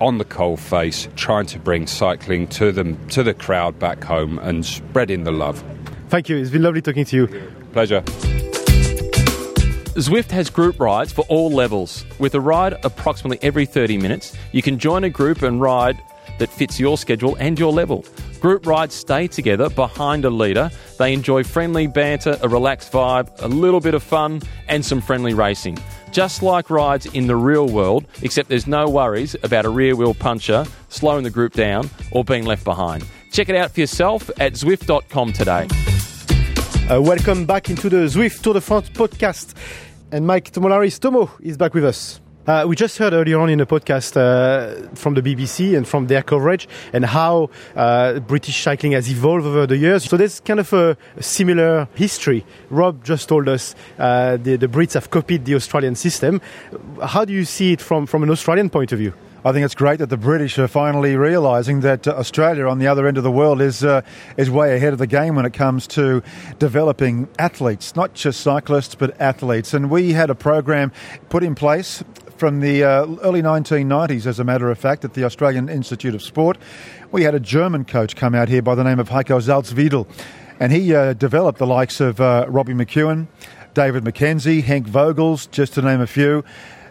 on 0.01 0.19
the 0.19 0.25
coal 0.25 0.57
face, 0.57 1.09
trying 1.17 1.47
to 1.47 1.59
bring 1.59 1.87
cycling 1.87 2.47
to 2.49 2.73
them 2.73 2.99
to 3.09 3.23
the 3.23 3.35
crowd 3.35 3.79
back 3.79 4.03
home 4.03 4.39
and 4.41 4.67
spreading 4.67 5.25
the 5.25 5.33
love. 5.33 5.63
Thank 6.09 6.29
you. 6.29 6.37
It's 6.37 6.51
been 6.51 6.63
lovely 6.63 6.83
talking 6.83 7.05
to 7.05 7.17
you. 7.17 7.27
Pleasure. 7.73 8.03
Zwift 9.95 10.33
has 10.33 10.51
group 10.51 10.81
rides 10.81 11.13
for 11.13 11.25
all 11.29 11.51
levels. 11.51 12.05
With 12.19 12.35
a 12.35 12.41
ride 12.41 12.75
approximately 12.85 13.39
every 13.43 13.65
30 13.65 13.99
minutes, 13.99 14.37
you 14.51 14.61
can 14.61 14.79
join 14.79 15.05
a 15.05 15.11
group 15.11 15.43
and 15.43 15.61
ride 15.61 16.01
that 16.39 16.51
fits 16.51 16.81
your 16.81 16.99
schedule 16.99 17.37
and 17.37 17.59
your 17.59 17.73
level. 17.73 18.05
Group 18.45 18.67
rides 18.67 18.95
stay 18.95 19.27
together 19.27 19.71
behind 19.71 20.27
a 20.27 20.29
leader. 20.29 20.71
They 20.99 21.15
enjoy 21.15 21.45
friendly 21.45 21.87
banter, 21.87 22.37
a 22.43 22.47
relaxed 22.47 22.93
vibe, 22.93 23.31
a 23.43 23.49
little 23.49 23.81
bit 23.81 23.95
of 23.95 24.03
fun, 24.03 24.43
and 24.69 24.85
some 24.85 25.01
friendly 25.01 25.33
racing. 25.33 25.79
Just 26.11 26.43
like 26.43 26.69
rides 26.69 27.07
in 27.07 27.27
the 27.27 27.37
real 27.37 27.67
world, 27.67 28.05
except 28.21 28.51
there's 28.51 28.67
no 28.67 28.87
worries 28.87 29.35
about 29.43 29.65
a 29.65 29.71
rear 29.71 29.97
wheel 29.97 30.13
puncher 30.13 30.67
slowing 30.91 31.25
the 31.25 31.31
group 31.31 31.55
down 31.55 31.89
or 32.11 32.23
being 32.23 32.45
left 32.45 32.65
behind. 32.65 33.07
Check 33.33 33.49
it 33.49 33.57
out 33.57 33.71
for 33.71 33.81
yourself 33.81 34.29
at 34.39 34.53
Zwift.com 34.53 35.33
today. 35.33 35.67
Uh, 36.95 37.01
welcome 37.01 37.47
back 37.47 37.71
into 37.71 37.89
the 37.89 38.05
Zwift 38.09 38.43
Tour 38.43 38.53
de 38.53 38.61
France 38.61 38.91
podcast. 38.91 39.55
And 40.13 40.27
Mike 40.27 40.51
Tomalaris 40.53 41.01
Tomo 41.01 41.31
is 41.41 41.57
back 41.57 41.73
with 41.73 41.87
us. 41.87 42.21
Uh, 42.47 42.67
we 42.69 42.77
just 42.77 42.99
heard 42.99 43.15
earlier 43.15 43.39
on 43.41 43.49
in 43.49 43.57
the 43.57 43.65
podcast 43.65 44.19
uh, 44.19 44.87
from 44.95 45.15
the 45.15 45.23
BBC 45.23 45.75
and 45.75 45.89
from 45.89 46.09
their 46.09 46.23
coverage 46.23 46.69
and 46.93 47.03
how 47.03 47.49
uh, 47.75 48.21
British 48.21 48.63
cycling 48.63 48.93
has 48.93 49.11
evolved 49.11 49.47
over 49.47 49.67
the 49.67 49.79
years. 49.79 50.05
So 50.05 50.19
there's 50.19 50.41
kind 50.41 50.61
of 50.61 50.71
a, 50.75 50.95
similar 51.21 51.89
history. 51.95 52.45
Rob 52.69 53.03
just 53.03 53.31
told 53.31 53.49
us 53.49 53.75
uh, 53.99 54.37
the, 54.37 54.57
the 54.57 54.69
Brits 54.69 54.93
have 54.93 55.09
copied 55.09 55.47
the 55.47 55.55
Australian 55.55 55.95
system. 55.95 56.43
How 57.03 57.25
do 57.25 57.33
you 57.33 57.47
see 57.47 57.73
it 57.73 57.81
from, 57.81 58.05
from 58.05 58.23
an 58.23 58.29
Australian 58.29 58.69
point 58.69 58.93
of 58.93 58.99
view? 58.99 59.15
I 59.47 59.53
think 59.53 59.65
it's 59.65 59.75
great 59.75 59.99
that 59.99 60.09
the 60.09 60.17
British 60.17 60.59
are 60.59 60.69
finally 60.69 61.17
realising 61.17 61.81
that 61.81 62.09
uh, 62.09 62.13
Australia, 62.13 62.67
on 62.67 62.79
the 62.79 62.87
other 62.87 63.07
end 63.07 63.19
of 63.19 63.25
the 63.25 63.31
world, 63.31 63.61
is 63.61 63.85
uh, 63.85 64.01
is 64.39 64.51
way 64.51 64.75
ahead 64.75 64.95
of 64.95 64.99
the 64.99 65.07
game 65.07 65.35
when 65.35 65.45
it 65.45 65.53
comes 65.53 65.87
to 65.89 66.23
developing 66.59 67.29
athletes, 67.39 67.95
not 67.95 68.15
just 68.15 68.41
cyclists 68.41 68.95
but 68.95 69.21
athletes. 69.21 69.75
And 69.75 69.91
we 69.91 70.15
had 70.15 70.31
a 70.31 70.35
program 70.35 70.93
put 71.29 71.43
in 71.43 71.55
place 71.55 72.03
from 72.37 72.61
the 72.61 72.85
uh, 72.85 73.07
early 73.23 73.43
1990s, 73.43 74.27
as 74.27 74.39
a 74.39 74.45
matter 74.45 74.71
of 74.71 74.79
fact, 74.79 75.05
at 75.05 75.15
the 75.15 75.25
Australian 75.25 75.69
Institute 75.69 76.15
of 76.15 76.23
Sport. 76.23 76.59
We 77.13 77.23
had 77.23 77.35
a 77.35 77.41
German 77.41 77.85
coach 77.85 78.17
come 78.17 78.35
out 78.35 78.49
here 78.49 78.63
by 78.63 78.75
the 78.75 78.85
name 78.85 78.99
of 78.99 79.09
Heiko 79.09 79.41
Salzwiedel, 79.41 80.07
and 80.59 80.73
he 80.73 80.95
uh, 80.95 81.13
developed 81.13 81.59
the 81.59 81.67
likes 81.67 82.01
of 82.01 82.21
uh, 82.21 82.47
Robbie 82.49 82.75
McEwen, 82.75 83.29
David 83.75 84.05
McKenzie, 84.05 84.63
Henk 84.63 84.87
Vogels, 84.87 85.51
just 85.51 85.75
to 85.75 85.83
name 85.83 86.01
a 86.01 86.07
few. 86.07 86.45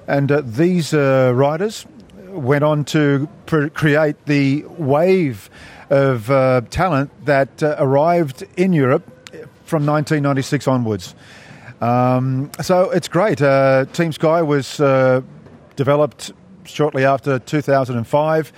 And 0.07 0.31
uh, 0.31 0.41
these 0.43 0.93
uh, 0.93 1.31
riders 1.33 1.85
went 2.27 2.63
on 2.63 2.85
to 2.85 3.27
create 3.73 4.25
the 4.25 4.65
wave 4.77 5.49
of 5.89 6.31
uh, 6.31 6.61
talent 6.69 7.11
that 7.25 7.61
arrived 7.61 8.43
in 8.57 8.73
Europe 8.73 9.03
from 9.65 9.85
1996 9.85 10.67
onwards. 10.67 11.15
Um, 11.83 12.49
so 12.61 12.91
it's 12.91 13.09
great. 13.09 13.41
Uh, 13.41 13.83
Team 13.91 14.13
Sky 14.13 14.41
was 14.41 14.79
uh, 14.79 15.21
developed 15.75 16.31
shortly 16.63 17.03
after 17.03 17.39
2005, 17.39 18.53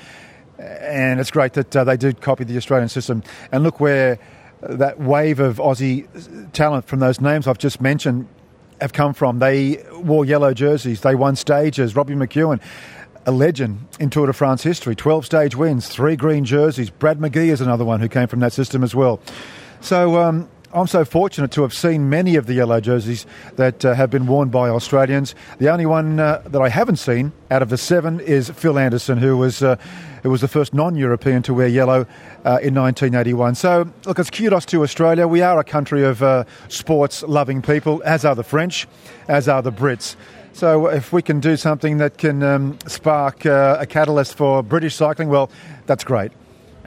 and 0.60 1.20
it's 1.20 1.32
great 1.32 1.54
that 1.54 1.76
uh, 1.76 1.84
they 1.84 1.98
did 1.98 2.22
copy 2.22 2.44
the 2.44 2.56
Australian 2.56 2.88
system. 2.88 3.24
And 3.52 3.64
look 3.64 3.80
where 3.80 4.20
that 4.62 5.00
wave 5.00 5.40
of 5.40 5.58
Aussie 5.58 6.08
talent 6.54 6.86
from 6.86 7.00
those 7.00 7.20
names 7.20 7.48
I've 7.48 7.58
just 7.58 7.82
mentioned 7.82 8.28
have 8.80 8.94
come 8.94 9.16
from. 9.16 9.40
They 9.40 9.84
wore 9.94 10.24
yellow 10.24 10.54
jerseys, 10.54 11.02
they 11.02 11.16
won 11.16 11.36
stages. 11.36 11.96
Robbie 11.96 12.14
McEwen, 12.14 12.62
a 13.26 13.32
legend 13.32 13.88
in 14.00 14.12
Tour 14.12 14.28
de 14.28 14.34
France 14.34 14.62
history, 14.62 14.96
12 14.96 15.26
stage 15.26 15.56
wins, 15.56 15.88
three 15.88 16.16
green 16.16 16.46
jerseys. 16.46 16.92
Brad 16.92 17.18
McGee 17.18 17.48
is 17.48 17.60
another 17.60 17.86
one 17.86 18.02
who 18.02 18.08
came 18.08 18.28
from 18.28 18.42
that 18.42 18.54
system 18.54 18.84
as 18.84 18.94
well. 18.94 19.20
So, 19.82 20.22
um, 20.22 20.48
I'm 20.76 20.88
so 20.88 21.06
fortunate 21.06 21.52
to 21.52 21.62
have 21.62 21.74
seen 21.74 22.10
many 22.10 22.36
of 22.36 22.48
the 22.48 22.54
yellow 22.54 22.82
jerseys 22.82 23.26
that 23.56 23.86
uh, 23.86 23.94
have 23.94 24.10
been 24.10 24.28
worn 24.28 24.50
by 24.50 24.68
Australians. 24.68 25.34
The 25.58 25.70
only 25.70 25.86
one 25.86 26.20
uh, 26.20 26.42
that 26.48 26.62
I 26.62 26.68
haven't 26.68 26.98
seen 26.98 27.32
out 27.50 27.62
of 27.62 27.70
the 27.70 27.78
seven 27.78 28.20
is 28.20 28.50
Phil 28.50 28.78
Anderson, 28.78 29.18
who 29.18 29.38
was 29.38 29.64
uh, 29.64 29.78
who 30.24 30.30
was 30.30 30.42
the 30.42 30.50
first 30.50 30.74
non-European 30.74 31.44
to 31.44 31.54
wear 31.54 31.70
yellow 31.70 32.02
uh, 32.44 32.60
in 32.62 32.76
1981. 32.76 33.56
So, 33.56 33.90
look, 34.06 34.20
it's 34.20 34.30
kudos 34.30 34.66
to 34.66 34.84
Australia. 34.84 35.30
We 35.30 35.42
are 35.42 35.58
a 35.60 35.64
country 35.64 36.04
of 36.04 36.22
uh, 36.22 36.44
sports-loving 36.68 37.62
people, 37.62 38.04
as 38.04 38.26
are 38.26 38.36
the 38.36 38.44
French, 38.44 38.86
as 39.30 39.48
are 39.48 39.62
the 39.62 39.72
Brits. 39.72 40.18
So, 40.52 40.88
if 40.88 41.14
we 41.14 41.22
can 41.22 41.40
do 41.40 41.56
something 41.56 42.00
that 42.00 42.18
can 42.18 42.44
um, 42.44 42.78
spark 42.86 43.46
uh, 43.46 43.78
a 43.80 43.86
catalyst 43.86 44.36
for 44.36 44.62
British 44.62 44.96
cycling, 44.96 45.30
well, 45.30 45.50
that's 45.86 46.04
great. 46.04 46.34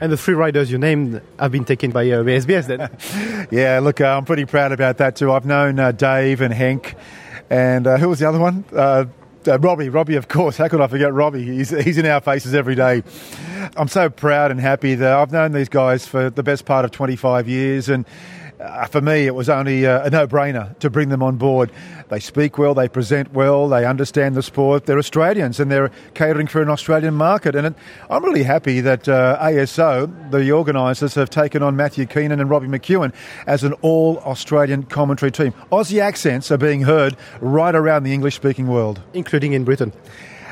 And 0.01 0.13
the 0.13 0.17
three 0.17 0.33
riders 0.33 0.71
you 0.71 0.77
named 0.77 1.21
have 1.37 1.51
been 1.51 1.65
taken 1.65 1.91
by 1.91 2.09
uh, 2.09 2.23
SBS 2.23 2.67
then? 2.67 3.47
yeah, 3.51 3.79
look, 3.79 3.99
uh, 3.99 4.05
I'm 4.05 4.23
pretty 4.23 4.45
proud 4.45 4.71
about 4.71 4.97
that 4.99 5.17
too. 5.17 5.31
I've 5.31 5.45
known 5.45 5.77
uh, 5.77 5.91
Dave 5.91 6.39
and 6.39 6.53
Henk, 6.53 6.95
and 7.49 7.85
uh, 7.85 7.97
who 7.97 8.07
was 8.07 8.19
the 8.19 8.29
other 8.29 8.39
one? 8.39 8.63
Uh, 8.73 9.05
uh, 9.45 9.59
Robbie, 9.59 9.89
Robbie, 9.89 10.15
of 10.15 10.29
course. 10.29 10.55
How 10.55 10.69
could 10.69 10.79
I 10.79 10.87
forget 10.87 11.13
Robbie? 11.13 11.43
He's, 11.43 11.69
he's 11.69 11.97
in 11.97 12.05
our 12.05 12.21
faces 12.21 12.55
every 12.55 12.75
day. 12.75 13.03
I'm 13.75 13.89
so 13.89 14.09
proud 14.09 14.51
and 14.51 14.59
happy 14.59 14.95
that 14.95 15.11
I've 15.11 15.33
known 15.33 15.51
these 15.51 15.69
guys 15.69 16.07
for 16.07 16.29
the 16.29 16.43
best 16.43 16.65
part 16.65 16.85
of 16.85 16.91
25 16.91 17.49
years, 17.49 17.89
and 17.89 18.05
uh, 18.59 18.85
for 18.87 19.01
me, 19.01 19.25
it 19.25 19.33
was 19.33 19.49
only 19.49 19.85
uh, 19.85 20.05
a 20.05 20.09
no 20.09 20.27
brainer 20.27 20.77
to 20.79 20.89
bring 20.89 21.09
them 21.09 21.23
on 21.23 21.37
board. 21.37 21.71
They 22.09 22.19
speak 22.19 22.57
well, 22.57 22.73
they 22.73 22.89
present 22.89 23.33
well, 23.33 23.69
they 23.69 23.85
understand 23.85 24.35
the 24.35 24.43
sport. 24.43 24.85
They're 24.85 24.97
Australians 24.97 25.59
and 25.59 25.71
they're 25.71 25.91
catering 26.13 26.47
for 26.47 26.61
an 26.61 26.69
Australian 26.69 27.13
market. 27.13 27.55
And 27.55 27.67
it, 27.67 27.75
I'm 28.09 28.23
really 28.23 28.43
happy 28.43 28.81
that 28.81 29.07
uh, 29.07 29.37
ASO, 29.41 30.31
the 30.31 30.51
organisers, 30.51 31.15
have 31.15 31.29
taken 31.29 31.63
on 31.63 31.75
Matthew 31.75 32.05
Keenan 32.05 32.39
and 32.39 32.49
Robbie 32.49 32.67
McEwen 32.67 33.13
as 33.47 33.63
an 33.63 33.73
all 33.81 34.17
Australian 34.19 34.83
commentary 34.83 35.31
team. 35.31 35.53
Aussie 35.71 36.01
accents 36.01 36.51
are 36.51 36.57
being 36.57 36.81
heard 36.81 37.15
right 37.39 37.75
around 37.75 38.03
the 38.03 38.13
English 38.13 38.35
speaking 38.35 38.67
world, 38.67 39.01
including 39.13 39.53
in 39.53 39.63
Britain 39.63 39.93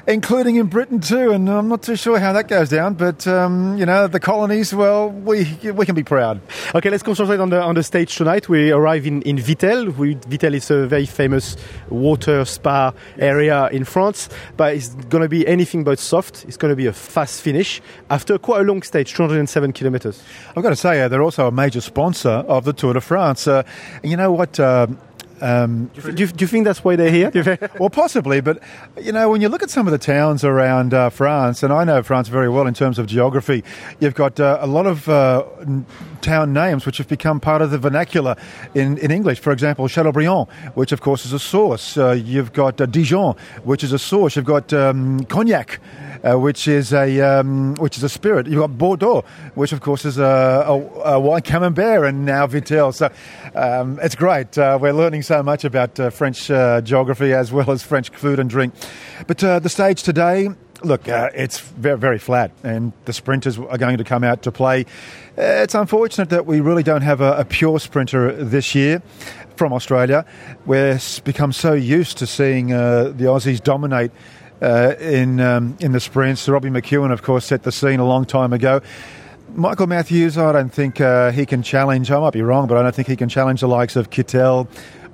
including 0.07 0.55
in 0.55 0.67
Britain 0.67 0.99
too. 0.99 1.31
And 1.31 1.49
I'm 1.49 1.67
not 1.67 1.83
too 1.83 1.95
sure 1.95 2.17
how 2.17 2.33
that 2.33 2.47
goes 2.47 2.69
down, 2.69 2.95
but 2.95 3.27
um, 3.27 3.77
you 3.77 3.85
know, 3.85 4.07
the 4.07 4.19
colonies. 4.19 4.73
Well, 4.73 5.09
we 5.09 5.57
we 5.63 5.85
can 5.85 5.95
be 5.95 6.03
proud. 6.03 6.41
Okay, 6.73 6.89
let's 6.89 7.03
concentrate 7.03 7.39
on 7.39 7.49
the 7.49 7.61
on 7.61 7.75
the 7.75 7.83
stage 7.83 8.15
tonight. 8.15 8.49
We 8.49 8.71
arrive 8.71 9.05
in 9.05 9.21
in 9.23 9.37
Vittel. 9.37 9.95
We, 9.95 10.15
Vittel 10.15 10.53
is 10.53 10.71
a 10.71 10.87
very 10.87 11.05
famous 11.05 11.57
water 11.89 12.45
spa 12.45 12.93
area 13.19 13.67
in 13.67 13.83
France, 13.83 14.29
but 14.55 14.75
it's 14.75 14.89
going 15.09 15.23
to 15.23 15.29
be 15.29 15.45
anything 15.47 15.83
but 15.83 15.99
soft. 15.99 16.45
It's 16.45 16.57
going 16.57 16.71
to 16.71 16.75
be 16.75 16.87
a 16.87 16.93
fast 16.93 17.41
finish 17.41 17.81
after 18.09 18.37
quite 18.37 18.61
a 18.61 18.63
long 18.63 18.81
stage, 18.81 19.13
207 19.13 19.73
kilometers. 19.73 20.23
I've 20.55 20.63
got 20.63 20.69
to 20.69 20.75
say, 20.75 21.01
uh, 21.01 21.07
they're 21.07 21.21
also 21.21 21.47
a 21.47 21.51
major 21.51 21.81
sponsor 21.81 22.29
of 22.29 22.63
the 22.63 22.73
Tour 22.73 22.93
de 22.93 23.01
France. 23.01 23.47
Uh, 23.47 23.63
you 24.03 24.15
know 24.15 24.31
what? 24.31 24.59
Uh, 24.59 24.87
um, 25.41 25.91
do, 25.93 26.09
you, 26.09 26.27
do, 26.27 26.43
you, 26.43 26.47
think 26.47 26.65
that's 26.65 26.83
why 26.83 26.95
they're 26.95 27.11
here? 27.11 27.31
well, 27.79 27.89
possibly, 27.89 28.41
but 28.41 28.61
you 28.99 29.11
know, 29.11 29.29
when 29.29 29.41
you 29.41 29.49
look 29.49 29.63
at 29.63 29.69
some 29.69 29.87
of 29.87 29.91
the 29.91 29.97
towns 29.97 30.43
around 30.43 30.93
uh, 30.93 31.09
France, 31.09 31.63
and 31.63 31.71
I 31.71 31.83
know 31.83 32.01
France 32.03 32.27
very 32.27 32.49
well 32.49 32.67
in 32.67 32.73
terms 32.73 32.97
of 32.97 33.07
geography, 33.07 33.63
you've 33.99 34.15
got 34.15 34.39
uh, 34.39 34.57
a 34.61 34.67
lot 34.67 34.87
of 34.87 35.07
uh, 35.07 35.45
town 36.21 36.53
names 36.53 36.85
which 36.85 36.97
have 36.97 37.07
become 37.07 37.39
part 37.39 37.61
of 37.61 37.71
the 37.71 37.77
vernacular 37.77 38.35
in, 38.73 38.97
in 38.97 39.11
English. 39.11 39.39
For 39.39 39.51
example, 39.51 39.87
Chateaubriand, 39.87 40.49
which 40.73 40.91
of 40.91 41.01
course 41.01 41.25
is 41.25 41.33
a 41.33 41.39
sauce. 41.39 41.97
Uh, 41.97 42.11
you've 42.11 42.53
got 42.53 42.81
uh, 42.81 42.85
Dijon, 42.85 43.35
which 43.63 43.83
is 43.83 43.93
a 43.93 43.99
sauce. 43.99 44.35
You've 44.35 44.45
got 44.45 44.73
um, 44.73 45.23
Cognac. 45.25 45.79
Uh, 46.23 46.35
which 46.35 46.67
is 46.67 46.93
a 46.93 47.21
um, 47.21 47.75
which 47.75 47.95
is 47.95 48.03
a 48.03 48.09
spirit. 48.09 48.47
You've 48.47 48.59
got 48.59 48.75
Bordeaux, 48.75 49.23
which 49.53 49.71
of 49.71 49.81
course 49.81 50.03
is 50.03 50.17
a, 50.17 50.23
a, 50.67 50.73
a 51.11 51.19
wine 51.19 51.43
Camembert, 51.43 52.09
and 52.09 52.25
now 52.25 52.47
Vittel. 52.47 52.91
So 52.91 53.11
um, 53.53 53.99
it's 54.01 54.15
great. 54.15 54.57
Uh, 54.57 54.79
we're 54.81 54.93
learning 54.93 55.21
so 55.27 55.43
much 55.43 55.65
about 55.65 55.99
uh, 55.99 56.09
French 56.09 56.49
uh, 56.49 56.81
geography 56.81 57.33
as 57.33 57.51
well 57.51 57.69
as 57.69 57.83
French 57.83 58.09
food 58.09 58.39
and 58.39 58.49
drink. 58.49 58.73
But 59.27 59.39
the 59.39 59.69
stage 59.69 60.01
today, 60.01 60.49
look, 60.83 61.07
uh, 61.07 61.29
it's 61.33 61.59
very, 61.59 61.97
very 61.97 62.19
flat, 62.19 62.51
and 62.63 62.93
the 63.05 63.13
sprinters 63.13 63.57
are 63.57 63.77
going 63.77 63.97
to 63.97 64.03
come 64.03 64.23
out 64.23 64.43
to 64.43 64.51
play. 64.51 64.85
Uh, 65.37 65.63
it's 65.63 65.75
unfortunate 65.75 66.29
that 66.29 66.45
we 66.45 66.61
really 66.61 66.83
don't 66.83 67.01
have 67.01 67.21
a, 67.21 67.37
a, 67.37 67.45
pure 67.45 67.79
sprinter 67.79 68.31
this 68.43 68.75
year 68.75 69.01
from 69.55 69.73
Australia. 69.73 70.25
We're 70.65 70.99
become 71.23 71.51
so 71.51 71.73
used 71.73 72.17
to 72.19 72.27
seeing 72.27 72.73
uh, 72.73 73.05
the 73.15 73.25
Aussies 73.25 73.61
dominate. 73.61 74.11
Uh, 74.59 74.95
in 74.99 75.39
um, 75.39 75.77
in 75.79 75.91
the 75.91 75.99
sprints, 75.99 76.49
Robbie 76.49 76.71
McEwen, 76.71 77.11
of 77.11 77.21
course, 77.21 77.45
set 77.45 77.61
the 77.61 77.71
scene 77.71 77.99
a 77.99 78.07
long 78.07 78.25
time 78.25 78.53
ago. 78.53 78.81
Michael 79.53 79.85
Matthews, 79.85 80.35
I 80.35 80.51
don't 80.51 80.73
think 80.73 80.99
uh, 80.99 81.31
he 81.31 81.45
can 81.45 81.61
challenge. 81.61 82.09
I 82.09 82.19
might 82.19 82.33
be 82.33 82.41
wrong, 82.41 82.67
but 82.67 82.75
I 82.75 82.81
don't 82.81 82.95
think 82.95 83.07
he 83.07 83.15
can 83.15 83.29
challenge 83.29 83.61
the 83.61 83.67
likes 83.67 83.95
of 83.95 84.09
Kittel, 84.09 84.67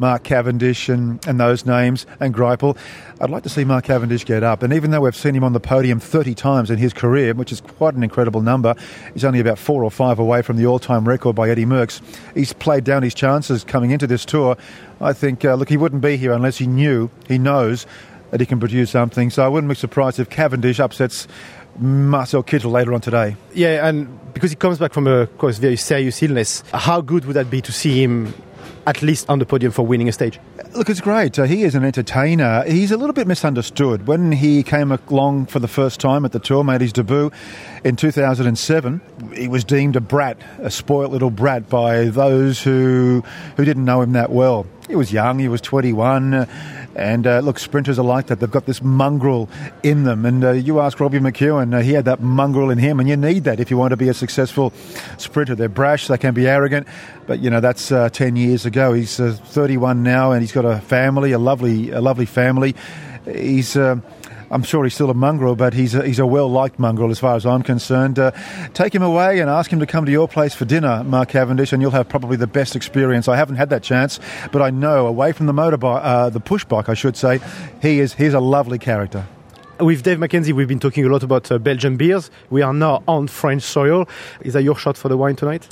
Mark 0.03 0.23
Cavendish 0.23 0.89
and, 0.89 1.25
and 1.25 1.39
those 1.39 1.65
names, 1.65 2.05
and 2.19 2.33
Greipel. 2.33 2.77
I'd 3.21 3.29
like 3.29 3.43
to 3.43 3.49
see 3.49 3.63
Mark 3.63 3.85
Cavendish 3.85 4.25
get 4.25 4.43
up. 4.43 4.61
And 4.61 4.73
even 4.73 4.91
though 4.91 4.99
we've 4.99 5.15
seen 5.15 5.33
him 5.33 5.45
on 5.45 5.53
the 5.53 5.61
podium 5.61 5.97
30 5.97 6.35
times 6.35 6.69
in 6.69 6.77
his 6.77 6.91
career, 6.91 7.33
which 7.33 7.53
is 7.53 7.61
quite 7.61 7.93
an 7.93 8.03
incredible 8.03 8.41
number, 8.41 8.75
he's 9.13 9.23
only 9.23 9.39
about 9.39 9.57
four 9.57 9.81
or 9.81 9.89
five 9.89 10.19
away 10.19 10.41
from 10.41 10.57
the 10.57 10.65
all 10.65 10.77
time 10.77 11.07
record 11.07 11.37
by 11.37 11.49
Eddy 11.49 11.63
Merckx. 11.63 12.01
He's 12.33 12.51
played 12.51 12.83
down 12.83 13.01
his 13.01 13.13
chances 13.13 13.63
coming 13.63 13.91
into 13.91 14.05
this 14.05 14.25
tour. 14.25 14.57
I 14.99 15.13
think, 15.13 15.45
uh, 15.45 15.53
look, 15.53 15.69
he 15.69 15.77
wouldn't 15.77 16.01
be 16.01 16.17
here 16.17 16.33
unless 16.33 16.57
he 16.57 16.67
knew, 16.67 17.09
he 17.29 17.37
knows 17.37 17.85
that 18.31 18.41
he 18.41 18.45
can 18.45 18.59
produce 18.59 18.91
something. 18.91 19.29
So 19.29 19.45
I 19.45 19.47
wouldn't 19.47 19.69
be 19.69 19.75
surprised 19.75 20.19
if 20.19 20.29
Cavendish 20.29 20.81
upsets 20.81 21.29
Marcel 21.79 22.43
Kittel 22.43 22.73
later 22.73 22.93
on 22.93 22.99
today. 22.99 23.37
Yeah, 23.53 23.87
and 23.87 24.19
because 24.33 24.49
he 24.49 24.57
comes 24.57 24.79
back 24.79 24.91
from 24.91 25.07
a 25.07 25.27
course, 25.27 25.59
very 25.59 25.77
serious 25.77 26.21
illness, 26.21 26.61
how 26.73 26.99
good 26.99 27.23
would 27.23 27.37
that 27.37 27.49
be 27.49 27.61
to 27.61 27.71
see 27.71 28.03
him 28.03 28.33
at 28.85 29.01
least 29.01 29.29
on 29.29 29.39
the 29.39 29.45
podium 29.45 29.71
for 29.71 29.85
winning 29.85 30.09
a 30.09 30.11
stage? 30.11 30.39
Look, 30.75 30.89
it's 30.89 31.01
great. 31.01 31.37
Uh, 31.37 31.43
he 31.43 31.63
is 31.63 31.75
an 31.75 31.83
entertainer. 31.83 32.63
He's 32.63 32.91
a 32.91 32.97
little 32.97 33.13
bit 33.13 33.27
misunderstood. 33.27 34.07
When 34.07 34.31
he 34.31 34.63
came 34.63 34.91
along 34.91 35.47
for 35.47 35.59
the 35.59 35.67
first 35.67 35.99
time 35.99 36.25
at 36.25 36.31
the 36.31 36.39
tour, 36.39 36.63
made 36.63 36.81
his 36.81 36.93
debut 36.93 37.31
in 37.83 37.95
2007, 37.95 39.01
he 39.35 39.47
was 39.47 39.63
deemed 39.63 39.95
a 39.95 40.01
brat, 40.01 40.37
a 40.59 40.71
spoilt 40.71 41.11
little 41.11 41.31
brat 41.31 41.69
by 41.69 42.05
those 42.05 42.61
who 42.61 43.23
who 43.57 43.65
didn't 43.65 43.85
know 43.85 44.01
him 44.01 44.13
that 44.13 44.31
well. 44.31 44.65
He 44.87 44.95
was 44.95 45.11
young. 45.11 45.39
He 45.39 45.47
was 45.47 45.61
21. 45.61 46.33
Uh, 46.33 46.45
and 46.95 47.25
uh, 47.25 47.39
look, 47.39 47.57
sprinters 47.57 47.97
are 47.97 48.05
like 48.05 48.27
that. 48.27 48.39
They've 48.39 48.51
got 48.51 48.65
this 48.65 48.81
mongrel 48.81 49.49
in 49.81 50.03
them. 50.03 50.25
And 50.25 50.43
uh, 50.43 50.51
you 50.51 50.79
ask 50.79 50.99
Robbie 50.99 51.19
McEwen, 51.19 51.73
uh, 51.73 51.81
he 51.81 51.93
had 51.93 52.05
that 52.05 52.21
mongrel 52.21 52.69
in 52.69 52.77
him, 52.77 52.99
and 52.99 53.09
you 53.09 53.17
need 53.17 53.45
that 53.45 53.59
if 53.59 53.71
you 53.71 53.77
want 53.77 53.91
to 53.91 53.97
be 53.97 54.09
a 54.09 54.13
successful 54.13 54.71
sprinter. 55.17 55.55
They're 55.55 55.69
brash, 55.69 56.07
they 56.07 56.17
can 56.17 56.33
be 56.33 56.47
arrogant, 56.47 56.87
but 57.25 57.39
you 57.39 57.49
know 57.49 57.59
that's 57.59 57.91
uh, 57.91 58.09
10 58.09 58.35
years 58.35 58.65
ago. 58.65 58.93
He's 58.93 59.19
uh, 59.19 59.37
31 59.45 60.03
now, 60.03 60.31
and 60.33 60.41
he's 60.41 60.51
got 60.51 60.65
a 60.65 60.79
family, 60.81 61.31
a 61.31 61.39
lovely, 61.39 61.89
a 61.89 62.01
lovely 62.01 62.25
family. 62.25 62.75
He's 63.25 63.75
I'm 64.53 64.61
sure 64.61 64.83
he's 64.83 64.93
still 64.93 65.09
a 65.09 65.15
mongrel, 65.15 65.55
but 65.55 65.73
he's 65.73 65.95
a, 65.95 66.05
he's 66.05 66.19
a 66.19 66.27
well 66.27 66.47
liked 66.47 66.77
mongrel 66.77 67.09
as 67.09 67.19
far 67.19 67.35
as 67.35 67.43
I'm 67.43 67.63
concerned. 67.63 68.19
Uh, 68.19 68.31
take 68.75 68.93
him 68.93 69.01
away 69.01 69.39
and 69.39 69.49
ask 69.49 69.73
him 69.73 69.79
to 69.79 69.87
come 69.87 70.05
to 70.05 70.11
your 70.11 70.27
place 70.27 70.53
for 70.53 70.65
dinner, 70.65 71.03
Mark 71.03 71.29
Cavendish, 71.29 71.73
and 71.73 71.81
you'll 71.81 71.91
have 71.91 72.07
probably 72.07 72.37
the 72.37 72.45
best 72.45 72.75
experience. 72.75 73.27
I 73.27 73.35
haven't 73.35 73.55
had 73.55 73.71
that 73.71 73.81
chance, 73.81 74.19
but 74.51 74.61
I 74.61 74.69
know 74.69 75.07
away 75.07 75.31
from 75.31 75.47
the 75.47 75.53
motorbike, 75.53 76.01
uh, 76.03 76.29
the 76.29 76.39
push 76.39 76.65
bike, 76.65 76.87
I 76.87 76.93
should 76.93 77.17
say, 77.17 77.39
he 77.81 77.99
is 77.99 78.13
he's 78.13 78.35
a 78.35 78.39
lovely 78.39 78.77
character. 78.77 79.25
With 79.83 80.01
Dave 80.01 80.17
McKenzie, 80.19 80.53
we've 80.53 80.69
been 80.69 80.79
talking 80.79 81.03
a 81.03 81.09
lot 81.09 81.23
about 81.23 81.51
uh, 81.51 81.57
Belgian 81.57 81.97
beers. 81.97 82.31
We 82.49 82.61
are 82.61 82.73
now 82.73 83.03
on 83.05 83.27
French 83.27 83.63
soil. 83.63 84.07
Is 84.39 84.53
that 84.53 84.63
your 84.63 84.77
shot 84.77 84.95
for 84.95 85.09
the 85.09 85.17
wine 85.17 85.35
tonight? 85.35 85.67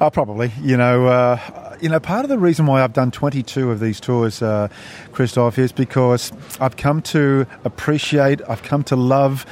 Oh, 0.00 0.10
probably. 0.10 0.52
You 0.62 0.76
know, 0.76 1.08
uh, 1.08 1.76
you 1.80 1.88
know, 1.88 1.98
part 1.98 2.24
of 2.24 2.28
the 2.28 2.38
reason 2.38 2.66
why 2.66 2.84
I've 2.84 2.92
done 2.92 3.10
22 3.10 3.72
of 3.72 3.80
these 3.80 3.98
tours, 3.98 4.42
uh, 4.42 4.68
Christophe, 5.10 5.58
is 5.58 5.72
because 5.72 6.30
I've 6.60 6.76
come 6.76 7.02
to 7.02 7.48
appreciate, 7.64 8.40
I've 8.48 8.62
come 8.62 8.84
to 8.84 8.94
love, 8.94 9.44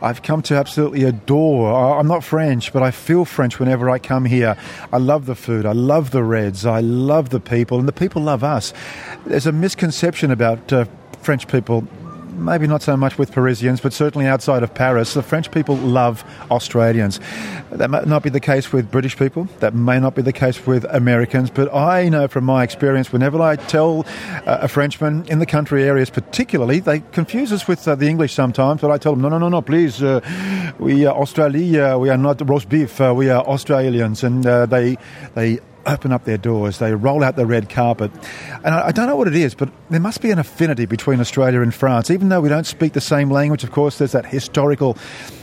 I've 0.00 0.22
come 0.22 0.40
to 0.42 0.54
absolutely 0.54 1.02
adore. 1.02 1.98
I'm 1.98 2.06
not 2.06 2.22
French, 2.22 2.72
but 2.72 2.84
I 2.84 2.92
feel 2.92 3.24
French 3.24 3.58
whenever 3.58 3.90
I 3.90 3.98
come 3.98 4.24
here. 4.24 4.56
I 4.92 4.98
love 4.98 5.26
the 5.26 5.34
food, 5.34 5.66
I 5.66 5.72
love 5.72 6.12
the 6.12 6.22
Reds, 6.22 6.64
I 6.64 6.78
love 6.78 7.30
the 7.30 7.40
people, 7.40 7.80
and 7.80 7.88
the 7.88 7.92
people 7.92 8.22
love 8.22 8.44
us. 8.44 8.72
There's 9.26 9.46
a 9.46 9.52
misconception 9.52 10.30
about 10.30 10.72
uh, 10.72 10.84
French 11.22 11.48
people 11.48 11.88
maybe 12.38 12.66
not 12.66 12.82
so 12.82 12.96
much 12.96 13.18
with 13.18 13.32
Parisians, 13.32 13.80
but 13.80 13.92
certainly 13.92 14.26
outside 14.26 14.62
of 14.62 14.74
Paris, 14.74 15.14
the 15.14 15.22
French 15.22 15.50
people 15.50 15.76
love 15.76 16.24
Australians. 16.50 17.20
That 17.70 17.90
may 17.90 18.00
not 18.02 18.22
be 18.22 18.30
the 18.30 18.40
case 18.40 18.72
with 18.72 18.90
British 18.90 19.16
people. 19.16 19.48
That 19.60 19.74
may 19.74 19.98
not 19.98 20.14
be 20.14 20.22
the 20.22 20.32
case 20.32 20.66
with 20.66 20.84
Americans. 20.84 21.50
But 21.50 21.74
I 21.74 22.08
know 22.08 22.28
from 22.28 22.44
my 22.44 22.62
experience, 22.62 23.12
whenever 23.12 23.40
I 23.40 23.56
tell 23.56 24.06
uh, 24.46 24.58
a 24.62 24.68
Frenchman 24.68 25.26
in 25.28 25.38
the 25.38 25.46
country 25.46 25.84
areas, 25.84 26.10
particularly, 26.10 26.80
they 26.80 27.00
confuse 27.12 27.52
us 27.52 27.68
with 27.68 27.86
uh, 27.86 27.94
the 27.94 28.08
English 28.08 28.34
sometimes. 28.34 28.80
But 28.80 28.90
I 28.90 28.98
tell 28.98 29.12
them, 29.12 29.22
no, 29.22 29.28
no, 29.28 29.38
no, 29.38 29.48
no, 29.48 29.62
please, 29.62 30.02
uh, 30.02 30.20
we 30.78 31.06
are 31.06 31.14
Australia. 31.14 31.98
We 31.98 32.08
are 32.10 32.16
not 32.16 32.48
roast 32.48 32.68
beef. 32.68 33.00
Uh, 33.00 33.12
we 33.16 33.28
are 33.30 33.42
Australians, 33.44 34.24
and 34.24 34.46
uh, 34.46 34.66
they 34.66 34.96
they 35.34 35.60
open 35.86 36.12
up 36.12 36.24
their 36.24 36.38
doors, 36.38 36.78
they 36.78 36.94
roll 36.94 37.22
out 37.22 37.36
the 37.36 37.46
red 37.46 37.68
carpet. 37.68 38.10
And 38.64 38.74
I, 38.74 38.88
I, 38.88 38.92
don't 38.92 39.06
know 39.06 39.16
what 39.16 39.28
it 39.28 39.36
is, 39.36 39.54
but 39.54 39.70
there 39.90 40.00
must 40.00 40.20
be 40.20 40.30
an 40.30 40.38
affinity 40.38 40.86
between 40.86 41.20
Australia 41.20 41.60
and 41.60 41.74
France. 41.74 42.10
Even 42.10 42.28
though 42.28 42.40
we 42.40 42.48
don't 42.48 42.66
speak 42.66 42.92
the 42.92 43.00
same 43.00 43.30
language, 43.30 43.64
of 43.64 43.70
course, 43.70 43.98
there's 43.98 44.12
that 44.12 44.26
historical 44.26 44.96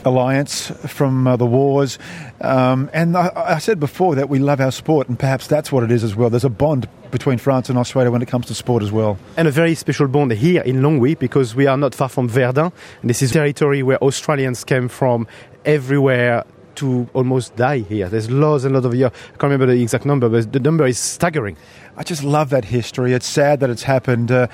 alliance 0.04 0.70
from 0.86 1.26
uh, 1.26 1.36
the 1.36 1.46
wars. 1.46 1.98
Um, 2.40 2.90
and 2.92 3.16
I, 3.16 3.30
I 3.34 3.58
said 3.58 3.80
before 3.80 4.14
that 4.14 4.28
we 4.28 4.38
love 4.38 4.60
our 4.60 4.72
sport, 4.72 5.08
and 5.08 5.18
perhaps 5.18 5.46
that's 5.46 5.72
what 5.72 5.82
it 5.82 5.90
is 5.90 6.04
as 6.04 6.14
well. 6.14 6.30
There's 6.30 6.44
a 6.44 6.50
bond 6.50 6.88
between 7.10 7.38
France 7.38 7.68
and 7.68 7.78
Australia 7.78 8.10
when 8.10 8.22
it 8.22 8.28
comes 8.28 8.46
to 8.46 8.54
sport 8.54 8.82
as 8.82 8.92
well. 8.92 9.18
And 9.36 9.48
a 9.48 9.50
very 9.50 9.74
special 9.74 10.08
bond 10.08 10.32
here 10.32 10.62
in 10.62 10.76
Longwy 10.76 11.18
because 11.18 11.54
we 11.54 11.66
are 11.66 11.76
not 11.76 11.94
far 11.94 12.08
from 12.08 12.28
Verdun. 12.28 12.72
This 13.02 13.22
is 13.22 13.32
territory 13.32 13.82
where 13.82 14.02
Australians 14.02 14.64
came 14.64 14.88
from 14.88 15.26
everywhere 15.64 16.44
to 16.76 17.08
almost 17.14 17.56
die 17.56 17.78
here. 17.78 18.08
There's 18.08 18.30
lots 18.30 18.64
and 18.64 18.74
lots 18.74 18.86
of 18.86 18.94
years. 18.94 19.10
I 19.12 19.30
can't 19.30 19.44
remember 19.44 19.66
the 19.66 19.82
exact 19.82 20.04
number, 20.04 20.28
but 20.28 20.52
the 20.52 20.60
number 20.60 20.86
is 20.86 20.98
staggering. 20.98 21.56
I 21.96 22.02
just 22.02 22.22
love 22.22 22.50
that 22.50 22.64
history. 22.64 23.12
It's 23.12 23.26
sad 23.26 23.60
that 23.60 23.70
it's 23.70 23.82
happened. 23.82 24.30
Uh, 24.30 24.48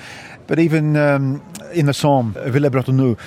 but 0.47 0.59
even 0.59 0.97
um, 0.97 1.41
in 1.73 1.85
the 1.85 1.93
Somme, 1.93 2.33
Villers-Bretonneux, 2.33 3.17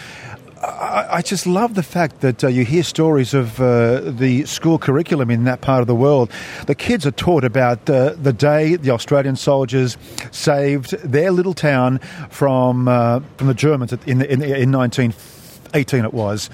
I, 0.63 1.23
just 1.23 1.47
love 1.47 1.75
the 1.75 1.83
fact 1.83 2.21
that 2.21 2.43
uh, 2.43 2.49
you 2.49 2.65
hear 2.65 2.83
stories 2.83 3.35
of 3.35 3.61
uh, 3.61 4.01
the 4.01 4.45
school 4.47 4.79
curriculum 4.79 5.31
in 5.31 5.45
that 5.45 5.61
part 5.61 5.81
of 5.81 5.87
the 5.87 5.95
world. 5.95 6.31
The 6.67 6.75
kids 6.75 7.07
are 7.07 7.13
taught 7.13 7.45
about 7.45 7.89
uh, 7.89 8.15
the 8.15 8.33
day 8.33 8.77
the 8.77 8.91
Australian 8.91 9.37
soldiers 9.37 9.97
saved 10.33 10.91
their 11.03 11.31
little 11.31 11.55
town 11.55 11.99
from 12.31 12.89
uh, 12.89 13.21
from 13.37 13.49
the 13.49 13.55
Germans 13.55 13.93
in, 13.93 14.23
in, 14.23 14.43
in 14.43 14.73
1918. 14.73 16.05
It 16.05 16.15
was 16.15 16.49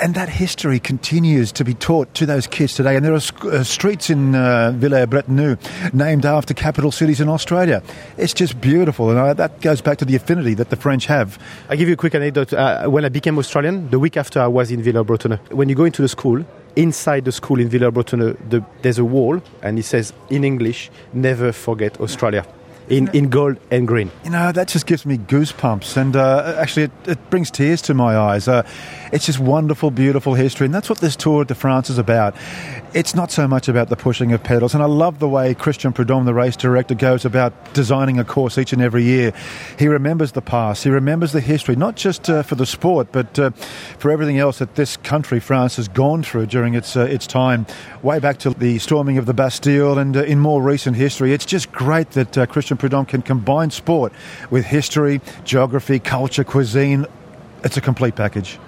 and 0.00 0.14
that 0.14 0.28
history 0.28 0.80
continues 0.80 1.52
to 1.52 1.64
be 1.64 1.74
taught 1.74 2.12
to 2.14 2.26
those 2.26 2.46
kids 2.46 2.74
today. 2.74 2.96
And 2.96 3.04
there 3.04 3.12
are 3.12 3.20
uh, 3.48 3.62
streets 3.64 4.10
in 4.10 4.34
uh, 4.34 4.72
Villers-Bretonneux 4.76 5.58
named 5.92 6.24
after 6.24 6.54
capital 6.54 6.90
cities 6.90 7.20
in 7.20 7.28
Australia. 7.28 7.82
It's 8.16 8.32
just 8.32 8.60
beautiful, 8.60 9.10
and 9.10 9.18
uh, 9.18 9.34
that 9.34 9.60
goes 9.60 9.80
back 9.80 9.98
to 9.98 10.04
the 10.04 10.16
affinity 10.16 10.54
that 10.54 10.70
the 10.70 10.76
French 10.76 11.06
have. 11.06 11.38
I'll 11.68 11.76
give 11.76 11.88
you 11.88 11.94
a 11.94 11.98
quick 11.98 12.14
anecdote. 12.14 12.52
Uh, 12.52 12.86
when 12.88 13.04
I 13.04 13.08
became 13.08 13.38
Australian, 13.38 13.90
the 13.90 13.98
week 13.98 14.16
after 14.16 14.40
I 14.40 14.46
was 14.46 14.70
in 14.70 14.82
Villers-Bretonneux, 14.82 15.52
when 15.52 15.68
you 15.68 15.74
go 15.74 15.84
into 15.84 16.02
the 16.02 16.08
school, 16.08 16.44
inside 16.76 17.24
the 17.24 17.32
school 17.32 17.60
in 17.60 17.68
Villers-Bretonneux, 17.68 18.36
the, 18.48 18.64
there's 18.82 18.98
a 18.98 19.04
wall, 19.04 19.42
and 19.62 19.78
it 19.78 19.84
says 19.84 20.12
in 20.30 20.44
English, 20.44 20.90
"Never 21.12 21.52
forget 21.52 22.00
Australia." 22.00 22.44
In, 22.90 23.08
in 23.14 23.30
gold 23.30 23.56
and 23.70 23.86
green. 23.86 24.10
You 24.24 24.30
know, 24.30 24.52
that 24.52 24.68
just 24.68 24.86
gives 24.86 25.06
me 25.06 25.16
goosebumps. 25.16 25.96
And 25.96 26.16
uh, 26.16 26.56
actually, 26.58 26.84
it, 26.84 26.90
it, 27.06 27.30
brings 27.30 27.50
tears 27.50 27.80
to 27.82 27.94
my 27.94 28.16
eyes. 28.16 28.48
Uh, 28.48 28.66
it's 29.12 29.26
just 29.26 29.38
wonderful, 29.38 29.92
beautiful 29.92 30.34
history. 30.34 30.64
And 30.64 30.74
that's 30.74 30.90
what 30.90 30.98
this 30.98 31.14
Tour 31.14 31.44
de 31.44 31.54
France 31.54 31.88
is 31.88 31.98
about. 31.98 32.34
It's 32.92 33.14
not 33.14 33.30
so 33.30 33.46
much 33.46 33.68
about 33.68 33.88
the 33.88 33.96
pushing 33.96 34.32
of 34.32 34.42
pedals. 34.42 34.74
And 34.74 34.82
I 34.82 34.86
love 34.86 35.20
the 35.20 35.28
way 35.28 35.54
Christian 35.54 35.92
Prudhomme, 35.92 36.24
the 36.24 36.34
race 36.34 36.56
director, 36.56 36.96
goes 36.96 37.24
about 37.24 37.52
designing 37.72 38.18
a 38.18 38.24
course 38.24 38.58
each 38.58 38.72
and 38.72 38.82
every 38.82 39.04
year. 39.04 39.32
He 39.78 39.86
remembers 39.86 40.32
the 40.32 40.42
past, 40.42 40.82
he 40.82 40.90
remembers 40.90 41.30
the 41.30 41.40
history, 41.40 41.76
not 41.76 41.94
just 41.94 42.28
uh, 42.28 42.42
for 42.42 42.56
the 42.56 42.66
sport, 42.66 43.12
but 43.12 43.38
uh, 43.38 43.50
for 43.98 44.10
everything 44.10 44.38
else 44.38 44.58
that 44.58 44.74
this 44.74 44.96
country, 44.96 45.38
France, 45.38 45.76
has 45.76 45.86
gone 45.86 46.24
through 46.24 46.46
during 46.46 46.74
its, 46.74 46.96
uh, 46.96 47.02
its 47.02 47.28
time, 47.28 47.64
way 48.02 48.18
back 48.18 48.38
to 48.38 48.50
the 48.50 48.80
storming 48.80 49.18
of 49.18 49.26
the 49.26 49.34
Bastille 49.34 49.96
and 49.96 50.16
uh, 50.16 50.24
in 50.24 50.40
more 50.40 50.60
recent 50.60 50.96
history. 50.96 51.32
It's 51.32 51.46
just 51.46 51.70
great 51.70 52.10
that 52.12 52.36
uh, 52.36 52.46
Christian 52.46 52.76
Prudhomme 52.80 53.04
can 53.04 53.20
combine 53.22 53.70
sport 53.70 54.12
with 54.50 54.64
history, 54.64 55.20
geography, 55.44 55.98
culture, 55.98 56.44
cuisine. 56.44 57.06
It's 57.62 57.76
a 57.76 57.80
complete 57.80 58.16
package. 58.16 58.58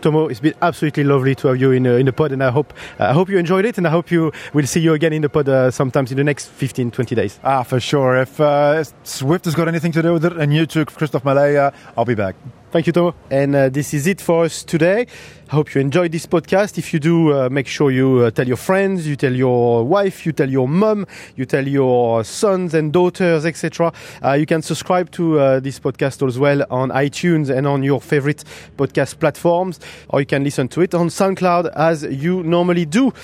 Tomo, 0.00 0.28
it's 0.28 0.40
been 0.40 0.54
absolutely 0.62 1.04
lovely 1.04 1.34
to 1.34 1.48
have 1.48 1.60
you 1.60 1.72
in, 1.72 1.86
uh, 1.86 1.94
in 1.94 2.06
the 2.06 2.12
pod, 2.12 2.32
and 2.32 2.42
I 2.42 2.50
hope 2.50 2.72
uh, 2.98 3.04
I 3.04 3.12
hope 3.12 3.28
you 3.28 3.36
enjoyed 3.36 3.66
it, 3.66 3.76
and 3.76 3.86
I 3.86 3.90
hope 3.90 4.10
you 4.10 4.32
will 4.54 4.66
see 4.66 4.80
you 4.80 4.94
again 4.94 5.12
in 5.12 5.22
the 5.22 5.28
pod 5.28 5.48
uh, 5.48 5.70
sometimes 5.70 6.10
in 6.10 6.16
the 6.16 6.24
next 6.24 6.46
15, 6.46 6.90
20 6.92 7.14
days. 7.14 7.38
Ah, 7.44 7.62
for 7.62 7.80
sure. 7.80 8.16
If 8.16 8.40
uh, 8.40 8.84
Zwift 9.04 9.44
has 9.44 9.54
got 9.54 9.68
anything 9.68 9.92
to 9.92 10.02
do 10.02 10.14
with 10.14 10.24
it, 10.24 10.36
and 10.36 10.54
you 10.54 10.66
too, 10.66 10.84
Christophe 10.86 11.24
Mallet, 11.24 11.74
I'll 11.96 12.04
be 12.04 12.14
back. 12.14 12.36
Thank 12.70 12.86
you, 12.86 12.92
Tomo. 12.92 13.14
And 13.30 13.56
uh, 13.56 13.68
this 13.70 13.94
is 13.94 14.06
it 14.06 14.20
for 14.20 14.44
us 14.44 14.62
today. 14.62 15.06
I 15.48 15.54
hope 15.54 15.74
you 15.74 15.80
enjoyed 15.80 16.12
this 16.12 16.26
podcast. 16.26 16.76
If 16.76 16.92
you 16.92 17.00
do, 17.00 17.32
uh, 17.32 17.48
make 17.48 17.66
sure 17.66 17.90
you 17.90 18.18
uh, 18.18 18.30
tell 18.30 18.46
your 18.46 18.58
friends, 18.58 19.06
you 19.06 19.16
tell 19.16 19.32
your 19.32 19.84
wife, 19.84 20.26
you 20.26 20.32
tell 20.32 20.50
your 20.50 20.68
mom, 20.68 21.06
you 21.34 21.46
tell 21.46 21.66
your 21.66 22.24
sons 22.24 22.74
and 22.74 22.92
daughters, 22.92 23.46
etc. 23.46 23.90
Uh, 24.22 24.32
you 24.32 24.44
can 24.44 24.60
subscribe 24.60 25.10
to 25.12 25.40
uh, 25.40 25.60
this 25.60 25.80
podcast 25.80 26.26
as 26.26 26.38
well 26.38 26.62
on 26.68 26.90
iTunes 26.90 27.48
and 27.48 27.66
on 27.66 27.82
your 27.82 28.02
favorite 28.02 28.44
podcast 28.76 29.18
platforms, 29.18 29.80
or 30.10 30.20
you 30.20 30.26
can 30.26 30.44
listen 30.44 30.68
to 30.68 30.82
it 30.82 30.94
on 30.94 31.08
SoundCloud 31.08 31.72
as 31.74 32.02
you 32.02 32.42
normally 32.42 32.84
do. 32.84 33.14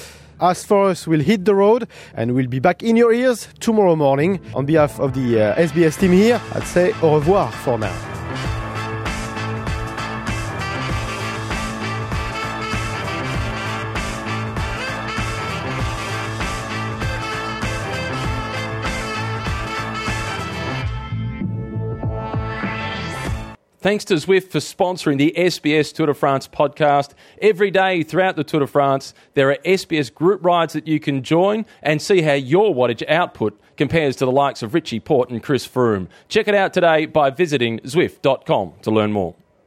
As 0.41 0.65
for 0.65 0.89
us, 0.89 1.07
we'll 1.07 1.21
hit 1.21 1.45
the 1.45 1.55
road 1.55 1.87
and 2.15 2.35
we'll 2.35 2.49
be 2.49 2.61
back 2.61 2.83
in 2.83 2.97
your 2.97 3.13
ears 3.13 3.49
tomorrow 3.61 3.95
morning. 3.95 4.41
On 4.55 4.65
behalf 4.65 4.99
of 4.99 5.13
the 5.13 5.35
SBS 5.59 5.99
uh, 5.99 6.01
team 6.01 6.13
here, 6.13 6.41
I'd 6.55 6.65
say 6.65 6.95
au 7.03 7.17
revoir 7.17 7.53
for 7.53 7.79
now. 7.79 8.24
Thanks 23.85 24.07
to 24.07 24.15
Zwift 24.15 24.49
for 24.49 24.61
sponsoring 24.61 25.19
the 25.19 25.35
SBS 25.37 25.93
Tour 25.93 26.07
de 26.07 26.15
France 26.15 26.49
podcast. 26.49 27.11
Every 27.43 27.71
day 27.71 28.03
throughout 28.03 28.35
the 28.35 28.43
Tour 28.43 28.61
de 28.61 28.67
France, 28.67 29.13
there 29.35 29.51
are 29.51 29.59
SBS 29.63 30.09
group 30.09 30.43
rides 30.43 30.73
that 30.73 30.89
you 30.89 30.99
can 30.99 31.23
join 31.23 31.67
and 31.83 32.01
see 32.01 32.23
how 32.23 32.33
your 32.33 32.75
wattage 32.75 33.07
output 33.11 33.61
compares 33.77 34.17
to 34.17 34.25
the 34.25 34.33
likes 34.33 34.63
of 34.63 34.73
Richie 34.73 35.01
Porte 35.01 35.29
and 35.29 35.43
Chris 35.43 35.69
Froome. 35.69 36.09
Check 36.31 36.49
it 36.49 36.55
out 36.55 36.73
today 36.73 37.05
by 37.05 37.29
visiting 37.29 37.79
Zwift.com 37.81 38.73
to 38.81 38.91
learn 38.91 39.13
more. 39.13 39.35